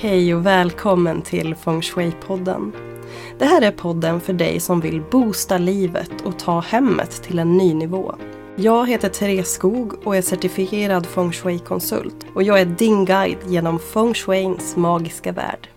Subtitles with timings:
[0.00, 2.72] Hej och välkommen till Feng Shui-podden.
[3.38, 7.56] Det här är podden för dig som vill boosta livet och ta hemmet till en
[7.56, 8.14] ny nivå.
[8.56, 13.78] Jag heter Therese Skog och är certifierad Feng Shui-konsult och jag är din guide genom
[13.78, 15.68] Feng Shuins magiska värld.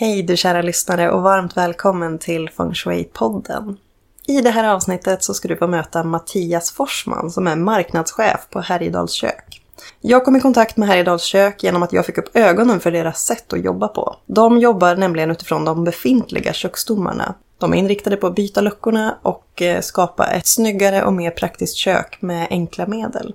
[0.00, 3.76] Hej du kära lyssnare och varmt välkommen till Feng Shui-podden.
[4.26, 8.60] I det här avsnittet så ska du få möta Mattias Forsman som är marknadschef på
[8.60, 9.62] Härjedals kök.
[10.00, 13.24] Jag kom i kontakt med Härjedals kök genom att jag fick upp ögonen för deras
[13.24, 14.16] sätt att jobba på.
[14.26, 19.62] De jobbar nämligen utifrån de befintliga köksstommarna de är inriktade på att byta luckorna och
[19.62, 23.34] eh, skapa ett snyggare och mer praktiskt kök med enkla medel.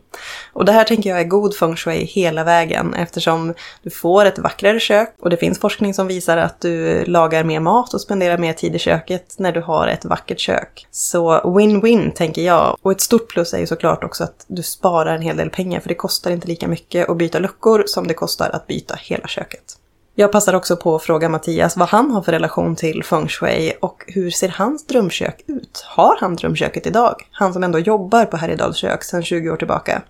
[0.53, 4.39] Och det här tänker jag är god feng shui hela vägen eftersom du får ett
[4.39, 8.37] vackrare kök och det finns forskning som visar att du lagar mer mat och spenderar
[8.37, 10.87] mer tid i köket när du har ett vackert kök.
[10.91, 12.77] Så win-win tänker jag.
[12.81, 15.79] Och ett stort plus är ju såklart också att du sparar en hel del pengar
[15.79, 19.27] för det kostar inte lika mycket att byta luckor som det kostar att byta hela
[19.27, 19.77] köket.
[20.17, 23.73] Jag passar också på att fråga Mattias vad han har för relation till feng shui
[23.81, 25.85] och hur ser hans drömkök ut?
[25.87, 27.15] Har han drömköket idag?
[27.31, 30.01] Han som ändå jobbar på Härjedals kök sedan 20 år tillbaka.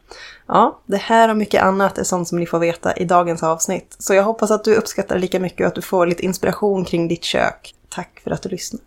[0.48, 3.95] Ja, det här och mycket annat är sånt som ni får veta i dagens avsnitt.
[4.00, 7.08] Så jag hoppas att du uppskattar lika mycket och att du får lite inspiration kring
[7.08, 7.76] ditt kök.
[7.89, 8.81] Tack för att du lyssnar.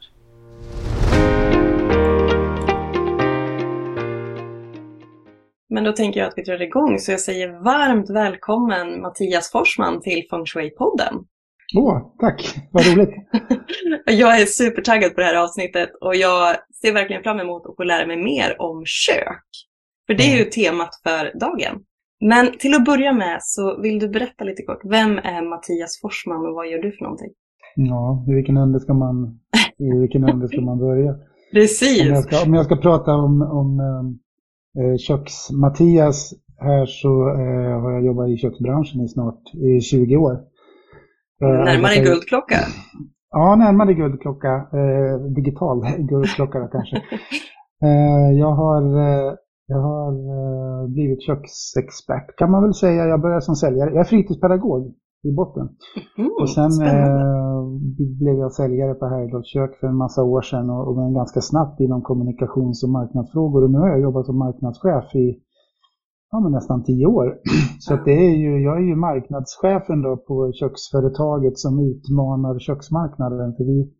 [5.70, 10.00] Men då tänker jag att vi drar igång så jag säger varmt välkommen Mattias Forsman
[10.00, 11.14] till Feng Shui-podden.
[11.76, 12.54] Åh, oh, tack!
[12.72, 13.10] Vad roligt!
[14.06, 17.82] jag är supertaggad på det här avsnittet och jag ser verkligen fram emot att få
[17.82, 19.46] lära mig mer om kök.
[20.06, 20.50] För det är ju mm.
[20.50, 21.80] temat för dagen.
[22.20, 24.80] Men till att börja med så vill du berätta lite kort.
[24.84, 27.32] Vem är Mattias Forsman och vad gör du för någonting?
[27.76, 29.40] Ja, i vilken ände ska man,
[29.78, 31.14] i vilken ände ska man börja?
[31.52, 32.02] Precis!
[32.02, 34.27] Om jag ska, om jag ska prata om, om ehm, Eh,
[34.98, 40.32] Köks-Mattias här så eh, har jag jobbat i köksbranschen i snart i 20 år.
[41.42, 42.56] Eh, närmare jag, guldklocka?
[43.30, 44.48] Ja, närmare guldklocka.
[44.48, 47.02] Eh, digital guldklocka kanske.
[47.82, 49.34] Eh, jag har, eh,
[49.66, 50.12] jag har
[50.88, 53.06] blivit köksexpert kan man väl säga.
[53.06, 53.90] Jag började som säljare.
[53.90, 55.68] Jag är fritidspedagog i botten.
[56.18, 57.62] Mm, och sen eh,
[58.20, 61.80] blev jag säljare på Härjedals kök för en massa år sedan och, och ganska snabbt
[61.80, 63.64] inom kommunikations och marknadsfrågor.
[63.64, 65.40] Och nu har jag jobbat som marknadschef i
[66.30, 67.38] ja, men nästan tio år.
[67.80, 73.54] Så att det är ju, jag är ju marknadschefen då på köksföretaget som utmanar köksmarknaden.
[73.56, 73.92] För vi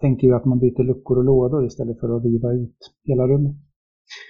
[0.00, 3.56] tänker ju att man byter luckor och lådor istället för att riva ut hela rummet.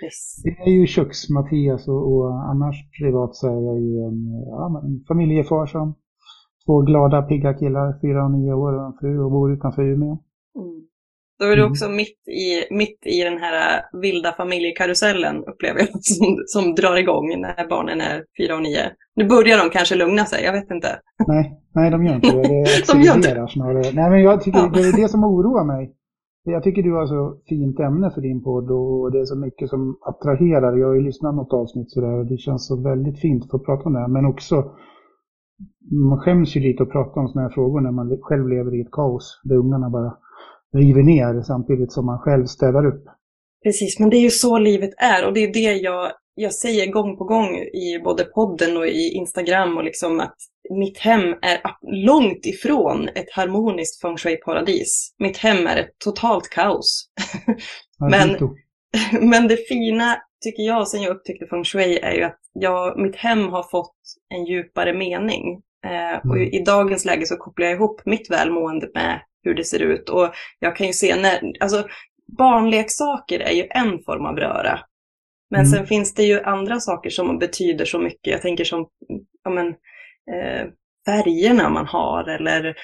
[0.04, 0.42] Yes.
[0.44, 5.66] Det är ju köks-Mattias och, och, annars privat så är jag ju en, ja, familjefar
[5.66, 5.94] som
[6.66, 10.18] två glada, pigga killar, fyra och nio år och en fru och bor utanför Umeå.
[10.58, 10.82] Mm.
[11.38, 11.70] Då är du mm.
[11.70, 11.96] också mm.
[11.96, 17.68] mitt, i, mitt i den här vilda familjekarusellen, upplever jag, som, som drar igång när
[17.68, 18.84] barnen är fyra och nio.
[19.16, 20.88] Nu börjar de kanske lugna sig, jag vet inte.
[21.26, 22.42] Nej, nej de gör inte det.
[22.42, 23.46] Det de gör inte.
[23.48, 23.92] snarare.
[23.92, 24.70] Nej, men jag tycker ja.
[24.74, 25.94] det är det som oroar mig.
[26.44, 29.68] Jag tycker du har så fint ämne för din podd och det är så mycket
[29.68, 30.76] som attraherar.
[30.76, 33.58] Jag har ju lyssnat något avsnitt sådär och det känns så väldigt fint att få
[33.58, 34.08] prata om det här.
[34.08, 34.56] Men också
[35.90, 38.80] man skäms ju lite att prata om sådana här frågor när man själv lever i
[38.80, 40.16] ett kaos där ungarna bara
[40.74, 43.04] river ner samtidigt som man själv städar upp.
[43.62, 46.92] Precis, men det är ju så livet är och det är det jag, jag säger
[46.92, 50.36] gång på gång i både podden och i Instagram och liksom att
[50.70, 51.60] mitt hem är
[52.06, 55.14] långt ifrån ett harmoniskt feng shui-paradis.
[55.18, 57.08] Mitt hem är ett totalt kaos.
[58.10, 58.36] men,
[59.30, 63.16] men det fina tycker jag, sen jag upptäckte feng shui, är ju att jag, mitt
[63.16, 63.96] hem har fått
[64.28, 65.62] en djupare mening.
[65.86, 66.48] Eh, och mm.
[66.52, 70.08] i dagens läge så kopplar jag ihop mitt välmående med hur det ser ut.
[70.08, 71.86] Och jag kan ju se när, alltså
[72.38, 74.80] barnleksaker är ju en form av röra.
[75.50, 75.72] Men mm.
[75.72, 78.32] sen finns det ju andra saker som betyder så mycket.
[78.32, 78.86] Jag tänker som
[79.44, 79.66] ja, men,
[80.34, 80.66] eh,
[81.06, 82.74] färgerna man har eller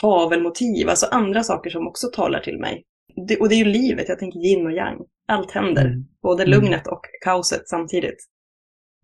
[0.00, 2.84] tavelmotiv, alltså andra saker som också talar till mig.
[3.28, 4.98] Det, och det är ju livet, jag tänker yin och yang.
[5.28, 6.04] Allt händer, mm.
[6.22, 6.50] både mm.
[6.50, 8.26] lugnet och kaoset samtidigt.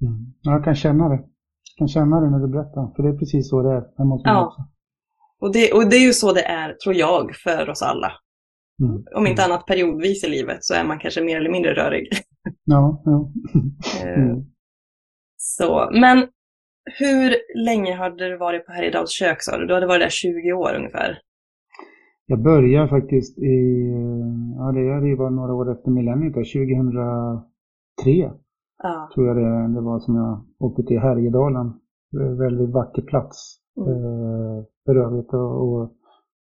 [0.02, 0.32] Mm.
[0.42, 1.14] Jag kan känna det.
[1.14, 4.14] Jag kan känna det när du berättar, för det är precis så det är hemma
[4.14, 4.46] hos mig ja.
[4.46, 4.62] också.
[5.40, 8.12] Och det, och det är ju så det är, tror jag, för oss alla.
[8.82, 9.04] Mm.
[9.14, 12.08] Om inte annat periodvis i livet så är man kanske mer eller mindre rörig.
[12.64, 13.32] Ja, ja.
[14.04, 14.44] Eh, mm.
[15.36, 16.28] Så, men
[16.98, 19.66] hur länge hade du varit på Härjedals kök sa du?
[19.66, 21.18] Du hade varit där 20 år ungefär.
[22.26, 23.88] Jag började faktiskt i,
[24.56, 28.32] ja det var några år efter millenniet, 2003.
[28.82, 29.08] Ja.
[29.14, 31.72] Tror jag det, det var som jag åkte till Härjedalen.
[32.38, 33.36] Väldigt vacker plats
[33.76, 33.88] mm.
[33.88, 35.34] eh, för övrigt.
[35.34, 35.92] Och, och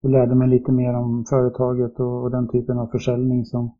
[0.02, 3.74] och lärde mig lite mer om företaget och, och den typen av försäljning som,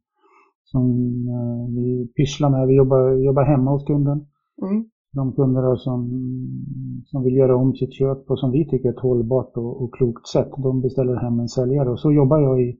[0.65, 0.85] som
[1.29, 2.67] eh, vi pysslar med.
[2.67, 4.27] Vi jobbar, jobbar hemma hos kunden.
[4.63, 4.85] Mm.
[5.13, 6.11] De kunder som,
[7.05, 9.95] som vill göra om sitt kök på som vi tycker är ett hållbart och, och
[9.95, 11.91] klokt sätt, de beställer hem en säljare.
[11.91, 12.79] Och så jobbar jag i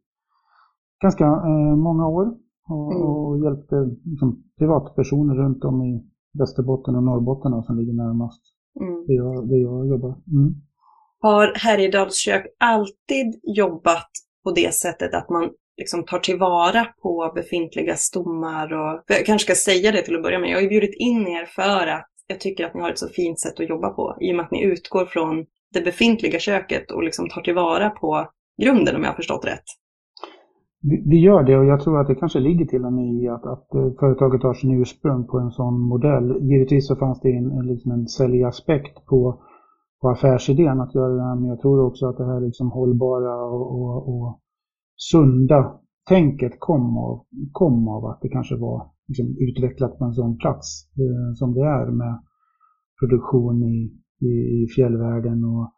[1.03, 2.35] ganska eh, många år
[2.69, 3.03] och, mm.
[3.03, 6.05] och hjälpte liksom, privatpersoner runt om i
[6.39, 8.43] Västerbotten och Norrbotten som ligger närmast
[8.81, 9.07] mm.
[9.07, 10.11] där, jag, där jag jobbar.
[10.11, 10.55] Mm.
[11.21, 14.11] Har Härjedals kök alltid jobbat
[14.45, 19.71] på det sättet att man liksom tar tillvara på befintliga stommar och jag kanske ska
[19.71, 20.51] säga det till att börja med.
[20.51, 23.09] Jag har ju bjudit in er för att jag tycker att ni har ett så
[23.09, 26.91] fint sätt att jobba på i och med att ni utgår från det befintliga köket
[26.91, 28.31] och liksom tar tillvara på
[28.63, 29.65] grunden om jag har förstått rätt.
[30.85, 33.47] Vi gör det och jag tror att det kanske ligger till och med i att,
[33.47, 36.39] att eh, företaget har sin ursprung på en sån modell.
[36.41, 39.43] Givetvis så fanns det en, liksom en säljaspekt på,
[40.01, 43.45] på affärsidén att göra det här, men jag tror också att det här liksom hållbara
[43.45, 44.41] och, och, och
[44.97, 50.37] sunda tänket kom av, kom av att det kanske var liksom utvecklat på en sån
[50.39, 50.67] plats
[50.99, 52.23] eh, som det är med
[53.01, 53.93] produktion i,
[54.27, 55.73] i, i fjällvärlden och,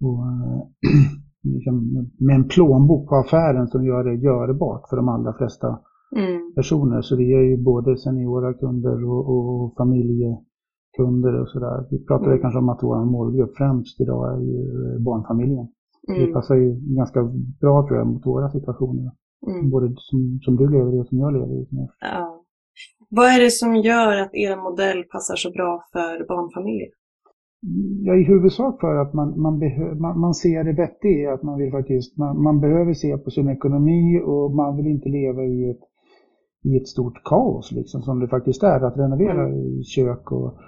[0.00, 0.62] och eh,
[1.42, 5.78] liksom, med en plånbok på affären som gör det görbart för de allra flesta
[6.16, 6.52] mm.
[6.54, 7.02] personer.
[7.02, 11.86] Så vi är ju både seniora kunder och, och familjekunder och sådär.
[11.90, 12.42] Vi pratade mm.
[12.42, 15.66] kanske om att vår målgrupp främst idag är ju barnfamiljen.
[16.08, 16.20] Mm.
[16.20, 17.22] Det passar ju ganska
[17.60, 19.10] bra tror jag mot våra situationer.
[19.46, 19.70] Mm.
[19.70, 21.66] Både som, som du lever i och som jag lever i.
[22.00, 22.44] Ja.
[23.08, 26.88] Vad är det som gör att er modell passar så bra för barnfamiljer?
[28.04, 29.60] Ja, i huvudsak för att man, man,
[30.00, 33.30] man, man ser det vettiga i att man vill faktiskt, man, man, behöver se på
[33.30, 35.80] sin ekonomi och man vill inte leva i ett,
[36.64, 39.82] i ett stort kaos liksom som det faktiskt är att renovera mm.
[39.82, 40.58] kök och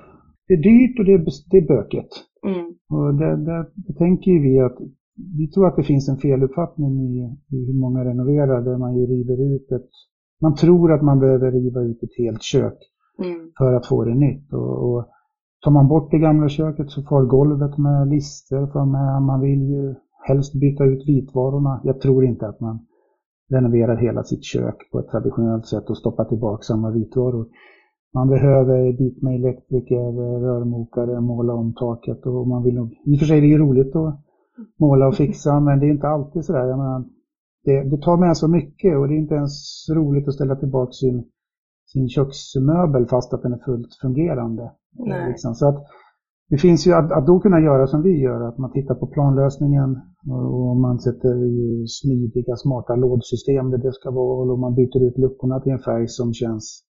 [0.49, 2.13] det är dyrt och det är, det är bökigt.
[2.47, 2.67] Mm.
[2.91, 4.79] Och det, det tänker vi att
[5.39, 7.17] vi tror att det finns en feluppfattning i,
[7.57, 9.91] i hur många renoverar där man ju river ut ett
[10.41, 12.79] man tror att man behöver riva ut ett helt kök
[13.25, 13.51] mm.
[13.59, 14.53] för att få det nytt.
[14.53, 15.09] Och, och
[15.65, 19.23] tar man bort det gamla köket så får golvet med lister för med.
[19.23, 19.95] Man vill ju
[20.29, 21.81] helst byta ut vitvarorna.
[21.85, 22.79] Jag tror inte att man
[23.51, 27.47] renoverar hela sitt kök på ett traditionellt sätt och stoppar tillbaka samma vitvaror.
[28.15, 33.19] Man behöver dit med elektriker, rörmokare, måla om taket och man vill nog, i och
[33.19, 34.21] för sig det är roligt att
[34.81, 36.67] måla och fixa men det är inte alltid sådär.
[36.67, 37.05] Jag menar,
[37.65, 40.93] det, det, tar med så mycket och det är inte ens roligt att ställa tillbaka
[40.93, 41.25] sin,
[41.87, 44.71] sin köksmöbel fast att den är fullt fungerande.
[45.29, 45.55] Liksom.
[45.55, 45.85] Så att
[46.51, 49.07] det finns ju att, att då kunna göra som vi gör, att man tittar på
[49.07, 50.01] planlösningen
[50.51, 51.37] och man sätter
[51.87, 56.09] smidiga, smarta lådsystem där det ska vara och man byter ut luckorna till en färg
[56.09, 56.85] som känns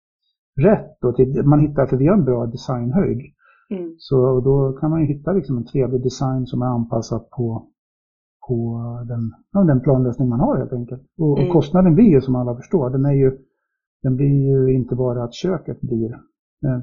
[0.62, 1.04] rätt.
[1.04, 3.22] Och till, man hittar, för vi har en bra designhöjd.
[3.70, 3.96] Mm.
[3.98, 7.72] Så då kan man ju hitta liksom en trevlig design som är anpassad på
[8.48, 11.02] på den, ja, den planlösning man har helt enkelt.
[11.18, 11.48] Och, mm.
[11.48, 13.38] och, kostnaden blir ju som alla förstår, den, är ju,
[14.04, 16.20] den blir ju inte bara att köket blir eh,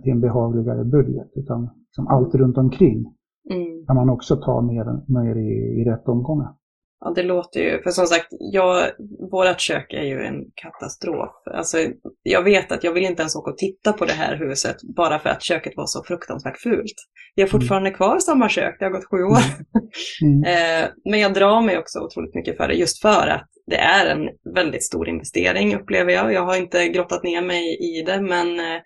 [0.03, 3.15] till en behagligare budget utan liksom allt runt omkring
[3.51, 3.87] mm.
[3.87, 6.55] kan man också ta mer, mer i, i rätt omgångar.
[7.01, 8.91] Ja, det låter ju, för som sagt, jag,
[9.31, 11.31] vårt kök är ju en katastrof.
[11.55, 11.79] Alltså,
[12.23, 15.19] jag vet att jag vill inte ens åka och titta på det här huset bara
[15.19, 16.95] för att köket var så fruktansvärt fult.
[17.35, 17.97] Vi har fortfarande mm.
[17.97, 19.39] kvar samma kök, det har gått sju år.
[20.23, 20.43] Mm.
[20.45, 24.07] eh, men jag drar mig också otroligt mycket för det, just för att det är
[24.07, 26.33] en väldigt stor investering upplever jag.
[26.33, 28.81] Jag har inte grottat ner mig i det, men eh,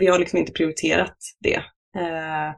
[0.00, 1.56] vi har liksom inte prioriterat det.
[1.96, 2.54] Eh,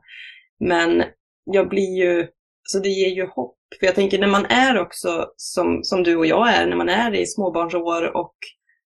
[0.61, 1.05] men
[1.45, 2.27] jag blir ju,
[2.63, 6.17] så det ger ju hopp för jag tänker när man är också, som, som du
[6.17, 8.35] och jag är, när man är i småbarnsår och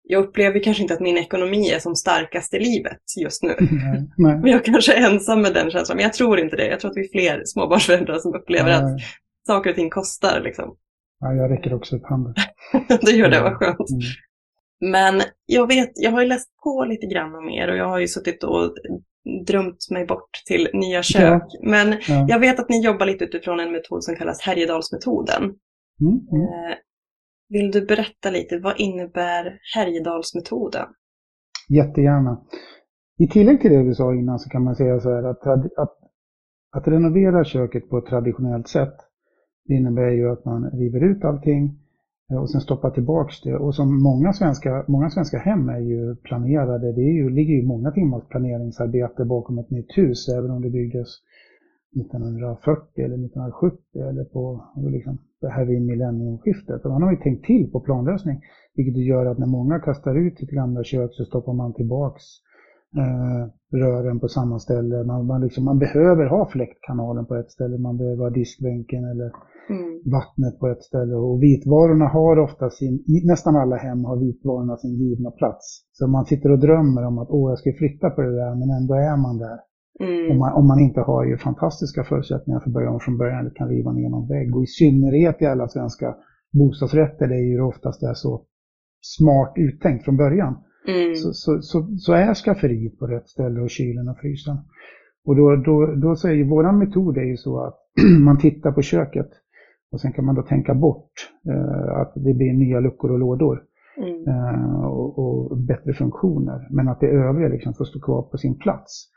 [0.02, 3.54] jag upplever kanske inte att min ekonomi är som starkast i livet just nu.
[3.60, 4.36] Nej, nej.
[4.42, 5.96] Men jag kanske är ensam med den känslan.
[5.96, 6.66] Men jag tror inte det.
[6.66, 8.94] Jag tror att vi är fler småbarnsföräldrar som upplever nej.
[8.94, 9.00] att
[9.46, 10.40] saker och ting kostar.
[10.40, 10.76] Liksom.
[11.20, 12.34] Ja, jag räcker också upp handen.
[13.00, 13.90] du gör det, vad skönt.
[13.90, 14.00] Mm.
[14.92, 15.14] Men
[15.46, 18.08] jag vet, jag har ju läst på lite grann om er och jag har ju
[18.08, 18.74] suttit och
[19.46, 21.42] drömt mig bort till nya kök.
[21.48, 21.70] Ja.
[21.70, 22.26] Men ja.
[22.28, 25.42] jag vet att ni jobbar lite utifrån en metod som kallas Härjedalsmetoden.
[25.42, 26.42] Mm, mm.
[26.42, 26.76] Eh,
[27.48, 30.86] vill du berätta lite, vad innebär Härjedalsmetoden?
[31.68, 32.40] Jättegärna.
[33.18, 35.46] I tillägg till det du sa innan så kan man säga så här att,
[35.78, 35.98] att,
[36.76, 38.94] att renovera köket på ett traditionellt sätt
[39.64, 41.78] det innebär ju att man river ut allting
[42.30, 43.56] Eh, och sen stoppa tillbaks det.
[43.56, 47.66] Och som många svenska, många svenska hem är ju planerade, det är ju, ligger ju
[47.66, 51.08] många timmars planeringsarbete bakom ett nytt hus, även om det byggdes
[52.00, 53.78] 1940 eller 1970
[54.08, 56.84] eller på liksom, det här vid millenniumskiftet.
[56.84, 58.40] Och man har ju tänkt till på planlösning,
[58.74, 62.22] vilket gör att när många kastar ut sitt gamla kök så stoppar man tillbaks
[62.96, 65.04] eh, rören på samma ställe.
[65.04, 69.32] Man, man, liksom, man behöver ha fläktkanalen på ett ställe, man behöver ha diskbänken eller
[69.68, 70.00] mm.
[70.16, 71.14] vattnet på ett ställe.
[71.14, 75.64] Och vitvarorna har ofta sin, nästan alla hem har vitvarorna sin givna plats.
[75.92, 78.70] Så man sitter och drömmer om att åh, jag ska flytta på det där, men
[78.70, 79.58] ändå är man där.
[80.00, 80.30] Mm.
[80.30, 83.40] Om, man, om, man, inte har ju fantastiska förutsättningar för att börja om från början
[83.40, 84.56] eller kan riva ner någon vägg.
[84.56, 86.16] Och i synnerhet i alla svenska
[86.52, 88.44] bostadsrätter, det är ju oftast är så
[89.00, 90.54] smart uttänkt från början.
[90.88, 91.14] Mm.
[91.14, 94.56] Så, så, så, så, är skafferiet på rätt ställe och kylen och frysen.
[95.24, 97.76] Och då, då, då säger våran metod är ju så att
[98.20, 99.30] man tittar på köket
[99.92, 101.12] och sen kan man då tänka bort
[101.48, 103.62] eh, att det blir nya luckor och lådor.
[103.96, 104.28] Mm.
[104.28, 106.68] Eh, och, och, bättre funktioner.
[106.70, 109.10] Men att det övriga liksom får stå kvar på sin plats.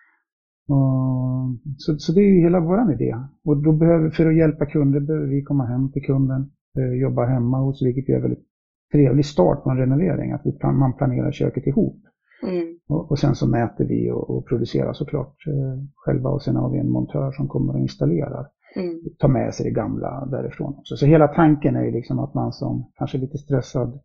[0.67, 3.15] Och, så, så det är ju hela vår idé.
[3.45, 7.25] Och då behöver, för att hjälpa kunder behöver vi komma hem till kunden, eh, jobba
[7.25, 8.45] hemma hos, vilket är väldigt
[8.91, 12.01] trevlig start på en renovering, att vi, man planerar köket ihop.
[12.43, 12.77] Mm.
[12.87, 16.69] Och, och, sen så mäter vi och, och producerar såklart eh, själva och sen har
[16.69, 18.47] vi en montör som kommer och installerar.
[18.75, 18.99] Mm.
[19.17, 20.95] Tar med sig det gamla därifrån också.
[20.95, 23.99] Så hela tanken är ju liksom att man som kanske lite stressad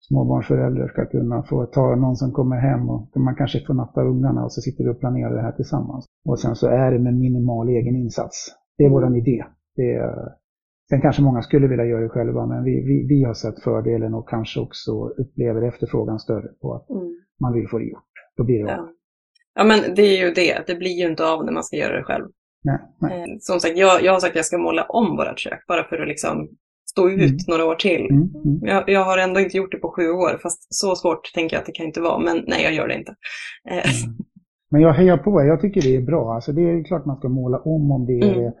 [0.00, 4.44] småbarnsförälder ska kunna få ta någon som kommer hem och man kanske får natta ungarna
[4.44, 6.04] och så sitter vi och planerar det här tillsammans.
[6.24, 8.48] Och sen så är det med minimal egen insats.
[8.78, 8.94] Det är mm.
[8.94, 9.44] våran idé.
[9.76, 10.32] Det är,
[10.88, 14.14] Sen kanske många skulle vilja göra det själva, men vi, vi, vi har sett fördelen
[14.14, 17.16] och kanske också upplever efterfrågan större på att mm.
[17.40, 18.12] man vill få det gjort.
[18.36, 18.88] Då blir det ja.
[19.54, 20.66] ja, men det är ju det.
[20.66, 22.28] Det blir ju inte av när man ska göra det själv.
[22.66, 23.20] Nej, nej.
[23.20, 25.84] Eh, som sagt, jag, jag har sagt att jag ska måla om vårt kök bara
[25.84, 26.48] för att liksom
[26.90, 27.36] stå ut mm.
[27.48, 28.06] några år till.
[28.10, 28.58] Mm, mm.
[28.62, 31.60] Jag, jag, har ändå inte gjort det på sju år, fast så svårt tänker jag
[31.60, 32.18] att det kan inte vara.
[32.18, 33.14] Men nej, jag gör det inte.
[33.70, 34.04] Eh.
[34.04, 34.16] Mm.
[34.70, 35.46] Men jag hejar på er.
[35.46, 36.34] Jag tycker det är bra.
[36.34, 38.44] Alltså, det är klart man ska måla om om det mm.
[38.44, 38.52] är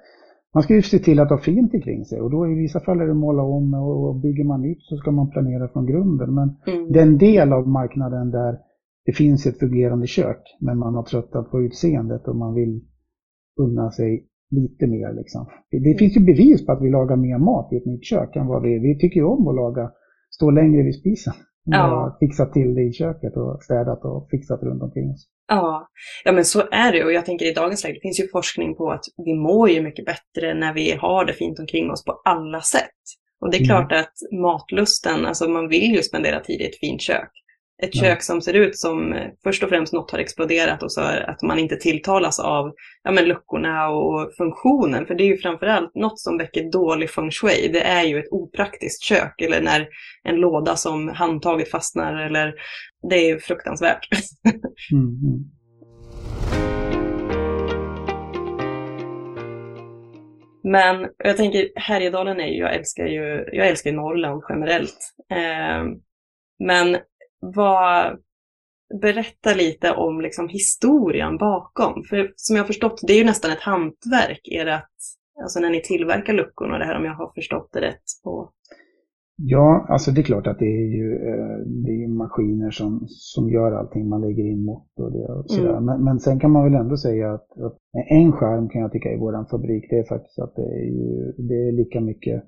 [0.54, 3.00] man ska ju se till att ha fint omkring sig och då i vissa fall
[3.00, 6.34] är det måla om och bygger man nytt så ska man planera från grunden.
[6.34, 6.92] Men mm.
[6.92, 8.58] den del av marknaden där
[9.06, 12.84] det finns ett fungerande kök men man har tröttat på utseendet och man vill
[13.56, 15.12] unna sig lite mer.
[15.12, 15.46] Liksom.
[15.70, 15.98] Det, det mm.
[15.98, 18.62] finns ju bevis på att vi lagar mer mat i ett nytt kök än vad
[18.62, 18.78] vi...
[18.78, 19.90] Vi tycker ju om att laga,
[20.30, 21.34] stå längre vid spisen.
[21.64, 22.16] Ja.
[22.20, 25.28] Fixat till det i köket och städat och fixat runt omkring oss.
[25.48, 25.88] Ja.
[26.24, 27.04] ja, men så är det.
[27.04, 29.82] Och jag tänker i dagens läge, det finns ju forskning på att vi mår ju
[29.82, 33.00] mycket bättre när vi har det fint omkring oss på alla sätt.
[33.40, 33.68] Och det är mm.
[33.68, 37.30] klart att matlusten, alltså man vill ju spendera tid i ett fint kök
[37.82, 38.02] ett ja.
[38.02, 41.42] kök som ser ut som eh, först och främst något har exploderat och så att
[41.42, 45.06] man inte tilltalas av ja, men luckorna och funktionen.
[45.06, 47.68] För det är ju framförallt något som väcker dålig feng shui.
[47.72, 49.88] Det är ju ett opraktiskt kök eller när
[50.22, 52.54] en låda som handtaget fastnar eller
[53.10, 54.08] det är fruktansvärt.
[54.92, 55.50] mm, mm.
[60.68, 65.14] Men jag tänker Härjedalen är ju, jag älskar ju, jag älskar Norrland generellt.
[65.32, 65.84] Eh,
[66.58, 66.96] men
[67.40, 68.18] vad,
[69.00, 72.02] berätta lite om liksom historien bakom.
[72.10, 74.84] För som jag har förstått, det är ju nästan ett hantverk, ert,
[75.42, 78.04] alltså när ni tillverkar luckorna, det här om jag har förstått det rätt.
[78.24, 78.50] På...
[79.38, 83.50] Ja, alltså det är klart att det är ju eh, det är maskiner som, som
[83.50, 84.08] gör allting.
[84.08, 85.70] Man lägger in mått och, det och sådär.
[85.70, 85.84] Mm.
[85.84, 87.76] Men, men sen kan man väl ändå säga att, att
[88.10, 91.32] en skärm kan jag tycka i vår fabrik, det är faktiskt att det är, ju,
[91.38, 92.44] det är lika mycket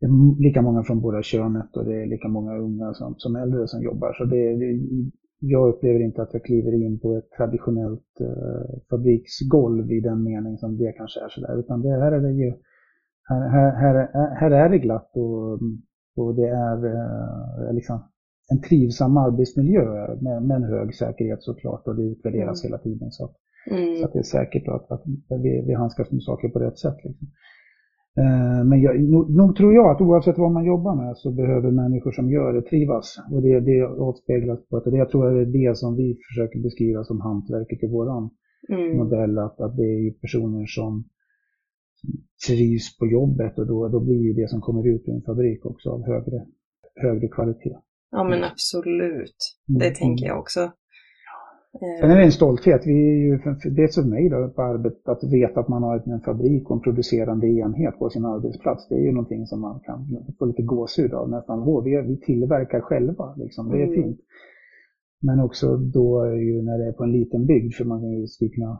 [0.00, 3.36] det är lika många från båda könet och det är lika många unga som, som
[3.36, 4.12] äldre som jobbar.
[4.12, 4.80] Så det, det,
[5.40, 10.56] jag upplever inte att jag kliver in på ett traditionellt uh, fabriksgolv i den mening
[10.58, 11.58] som det kanske är sådär.
[11.58, 12.52] Utan det här är det ju,
[13.24, 15.60] här, här, här, här är det glatt och,
[16.16, 18.00] och det är uh, liksom
[18.52, 19.84] en trivsam arbetsmiljö
[20.20, 22.68] med, med en hög säkerhet såklart och det utvärderas mm.
[22.68, 23.10] hela tiden.
[23.10, 23.30] Så,
[23.70, 23.96] mm.
[23.96, 25.04] så att det är säkert att, att
[25.42, 26.96] vi, vi handskas med saker på rätt sätt.
[27.04, 27.28] Liksom.
[28.18, 32.12] Eh, men jag, nog, tror jag att oavsett vad man jobbar med så behöver människor
[32.12, 33.16] som gör det trivas.
[33.32, 36.58] Och det, det avspeglas på att det jag tror jag är det som vi försöker
[36.62, 38.30] beskriva som hantverket i våran
[38.68, 38.96] mm.
[38.96, 39.38] modell.
[39.38, 41.04] Att, att det är ju personer som
[42.46, 45.66] trivs på jobbet och då, då blir ju det som kommer ut ur en fabrik
[45.66, 46.46] också av högre,
[46.94, 47.76] högre kvalitet.
[48.10, 49.36] Ja men absolut.
[49.66, 49.94] Det mm.
[49.94, 50.70] tänker jag också.
[52.00, 52.86] Sen är det en stolthet.
[52.86, 53.38] Vi är ju,
[53.70, 56.82] dels för mig då, på arbetet, att veta att man har en fabrik och en
[56.82, 58.88] producerande enhet på sin arbetsplats.
[58.88, 59.98] Det är ju någonting som man kan
[60.38, 61.62] få lite gåshud av nästan.
[61.62, 63.70] Åh, vi, vi tillverkar själva, liksom.
[63.70, 64.02] det är mm.
[64.02, 64.20] fint.
[65.20, 68.48] Men också då är ju när det är på en liten bygd, för man ju
[68.48, 68.78] kunna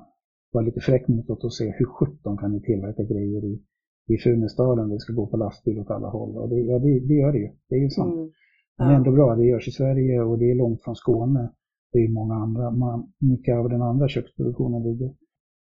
[0.52, 3.62] vara lite fräck mot och se hur sjutton kan ni tillverka grejer i,
[4.08, 6.36] i Funäsdalen, det ska gå på lastbil åt alla håll.
[6.36, 8.14] Och det, ja, det, det gör det ju, det är ju sant.
[8.14, 8.30] Mm.
[8.76, 8.84] Ja.
[8.84, 11.50] Men ändå bra, det görs i Sverige och det är långt från Skåne
[11.92, 15.14] det är många andra, man, mycket av den andra köksproduktionen ligger.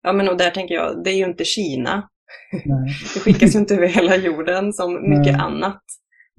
[0.03, 2.09] Ja, men och där tänker jag, det är ju inte Kina.
[3.13, 5.41] Det skickas ju inte över hela jorden som mycket Nej.
[5.41, 5.81] annat.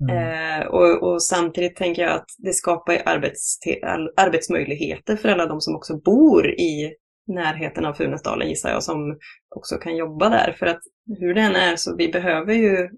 [0.01, 0.61] Mm.
[0.61, 3.59] Eh, och, och, samtidigt tänker jag att det skapar arbets,
[4.17, 6.95] arbetsmöjligheter för alla de som också bor i
[7.27, 9.19] närheten av Funäsdalen gissar jag, som
[9.57, 10.57] också kan jobba där.
[10.59, 10.81] För att
[11.19, 12.89] hur det än är så vi behöver ju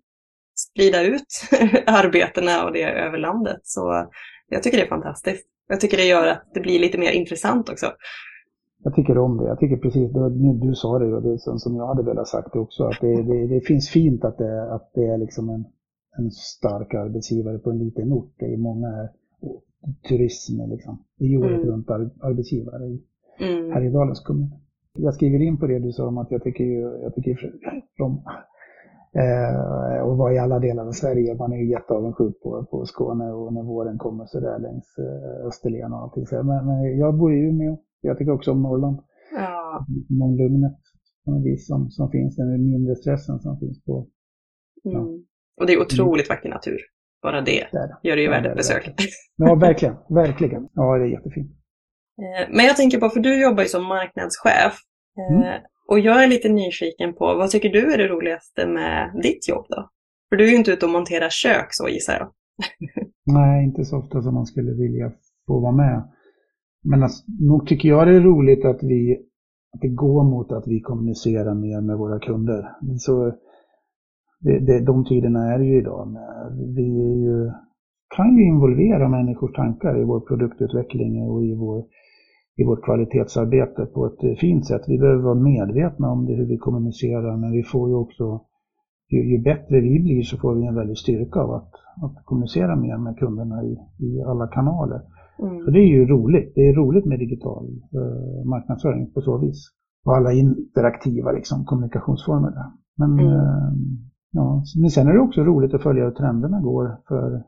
[0.56, 1.26] sprida ut
[1.86, 3.60] arbetena och det över landet.
[3.62, 4.10] Så
[4.48, 5.46] jag tycker det är fantastiskt.
[5.68, 7.86] Jag tycker det gör att det blir lite mer intressant också.
[8.84, 9.44] Jag tycker om det.
[9.44, 12.52] Jag tycker precis, det, du sa det och det är som jag hade velat sagt
[12.52, 15.64] det också, att det, det, det finns fint att det, att det är liksom en,
[16.18, 18.34] en stark arbetsgivare på en liten ort.
[18.38, 19.08] Det är många
[20.08, 21.04] turism liksom.
[21.18, 21.68] Det är året mm.
[21.68, 23.02] runt arbetsgivare i
[23.40, 23.72] mm.
[23.72, 24.50] Härjedalens kommun.
[24.98, 26.64] Jag skriver in på det du sa om att jag tycker,
[27.02, 27.52] jag tycker
[27.98, 28.22] om
[29.22, 31.34] eh, och vara i alla delar av Sverige.
[31.34, 35.46] Man är ju jätteavundsjuk på, på Skåne och när våren kommer så där längs eh,
[35.46, 36.26] Österlen och allting.
[36.26, 37.76] Så, men, men jag bor i Umeå.
[38.00, 38.98] Jag tycker också om Norrland.
[39.32, 39.86] Ja.
[40.22, 40.76] Om lugnet
[41.58, 44.06] som, som finns, den mindre stressen som finns på.
[44.82, 45.00] Ja.
[45.00, 45.24] Mm.
[45.60, 46.78] Och det är otroligt vacker natur.
[47.22, 48.94] Bara det, det gör det ju värt ett besök.
[49.36, 49.94] Ja, verkligen.
[50.08, 50.68] Verkligen.
[50.72, 51.50] Ja, det är jättefint.
[52.18, 54.74] Eh, men jag tänker på, för du jobbar ju som marknadschef.
[55.18, 55.62] Eh, mm.
[55.88, 59.66] Och jag är lite nyfiken på, vad tycker du är det roligaste med ditt jobb
[59.68, 59.90] då?
[60.28, 62.28] För du är ju inte ute och monterar kök så gissar jag.
[63.34, 65.12] Nej, inte så ofta som man skulle vilja
[65.46, 66.02] få vara med.
[66.84, 69.26] Men alltså, nog tycker jag det är roligt att vi
[69.72, 72.68] att det går mot att vi kommunicerar mer med våra kunder.
[72.98, 73.32] Så
[74.40, 76.16] det, det, de tiderna är det ju idag.
[76.76, 76.82] Vi
[77.26, 77.52] ju,
[78.16, 81.84] kan ju involvera människors tankar i vår produktutveckling och i vår
[82.56, 84.82] i vårt kvalitetsarbete på ett eh, fint sätt.
[84.88, 88.40] Vi behöver vara medvetna om det, hur vi kommunicerar, men vi får ju också,
[89.08, 91.72] ju, ju bättre vi blir så får vi en väldig styrka av att,
[92.02, 95.00] att kommunicera mer med kunderna i, i alla kanaler.
[95.38, 95.64] Mm.
[95.64, 96.52] Så det är ju roligt.
[96.54, 99.70] Det är roligt med digital eh, marknadsföring på så vis.
[100.04, 102.70] Och alla interaktiva liksom, kommunikationsformer där.
[102.96, 103.26] Men, mm.
[103.26, 103.72] eh,
[104.32, 106.96] ja, men sen är det också roligt att följa hur trenderna går.
[107.08, 107.42] För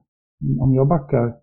[0.60, 1.34] om jag backar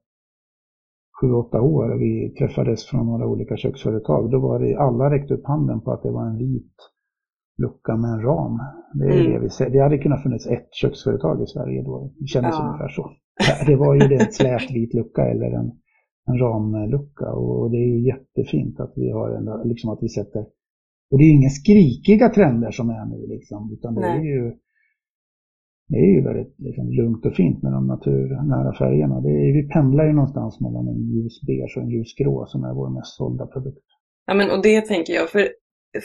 [1.21, 5.33] sju, åtta år och vi träffades från några olika köksföretag, då var det alla räckte
[5.33, 6.75] upp handen på att det var en vit
[7.57, 8.59] lucka med en ram.
[8.93, 9.33] Det, är mm.
[9.33, 9.69] det, vi ser.
[9.69, 12.13] det hade kunnat funnits ett köksföretag i Sverige då.
[12.19, 12.65] Det kändes ja.
[12.65, 13.11] ungefär så.
[13.65, 15.71] Det var ju en slät vit lucka eller en,
[16.27, 20.45] en ramlucka och det är ju jättefint att vi har en, liksom att vi sätter
[21.11, 24.19] och det är inga skrikiga trender som är nu liksom, utan det Nej.
[24.19, 24.53] är ju
[25.87, 29.21] det är ju väldigt liksom, lugnt och fint med de naturnära färgerna.
[29.21, 32.73] Det är, vi pendlar ju någonstans mellan en ljus beige och en ljusgrå som är
[32.73, 33.85] vår mest sålda produkt.
[34.25, 35.49] Ja, men och det tänker jag, för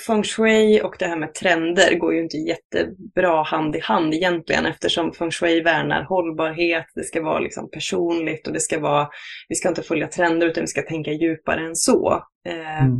[0.06, 4.66] feng shui och det här med trender går ju inte jättebra hand i hand egentligen
[4.66, 9.08] eftersom feng shui värnar hållbarhet, det ska vara liksom personligt och det ska vara,
[9.48, 12.22] vi ska inte följa trender utan vi ska tänka djupare än så.
[12.48, 12.98] Eh, mm.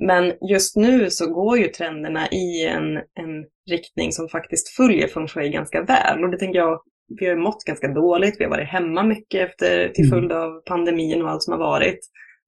[0.00, 5.28] Men just nu så går ju trenderna i en, en riktning som faktiskt följer feng
[5.28, 6.24] shui ganska väl.
[6.24, 6.80] Och det tänker jag,
[7.20, 10.18] vi har mått ganska dåligt, vi har varit hemma mycket efter, till mm.
[10.18, 11.98] följd av pandemin och allt som har varit.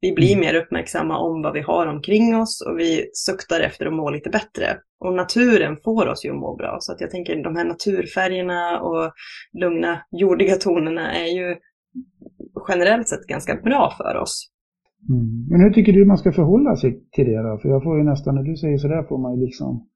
[0.01, 0.41] Vi blir mm.
[0.41, 4.31] mer uppmärksamma om vad vi har omkring oss och vi suktar efter att må lite
[4.31, 4.79] bättre.
[5.01, 6.77] Och naturen får oss ju att må bra.
[6.81, 9.13] Så att jag tänker de här naturfärgerna och
[9.61, 11.57] lugna jordiga tonerna är ju
[12.69, 14.54] generellt sett ganska bra för oss.
[15.11, 15.47] Mm.
[15.51, 17.59] Men hur tycker du man ska förhålla sig till det då?
[17.59, 19.87] För jag får ju nästan, när du säger sådär får man ju liksom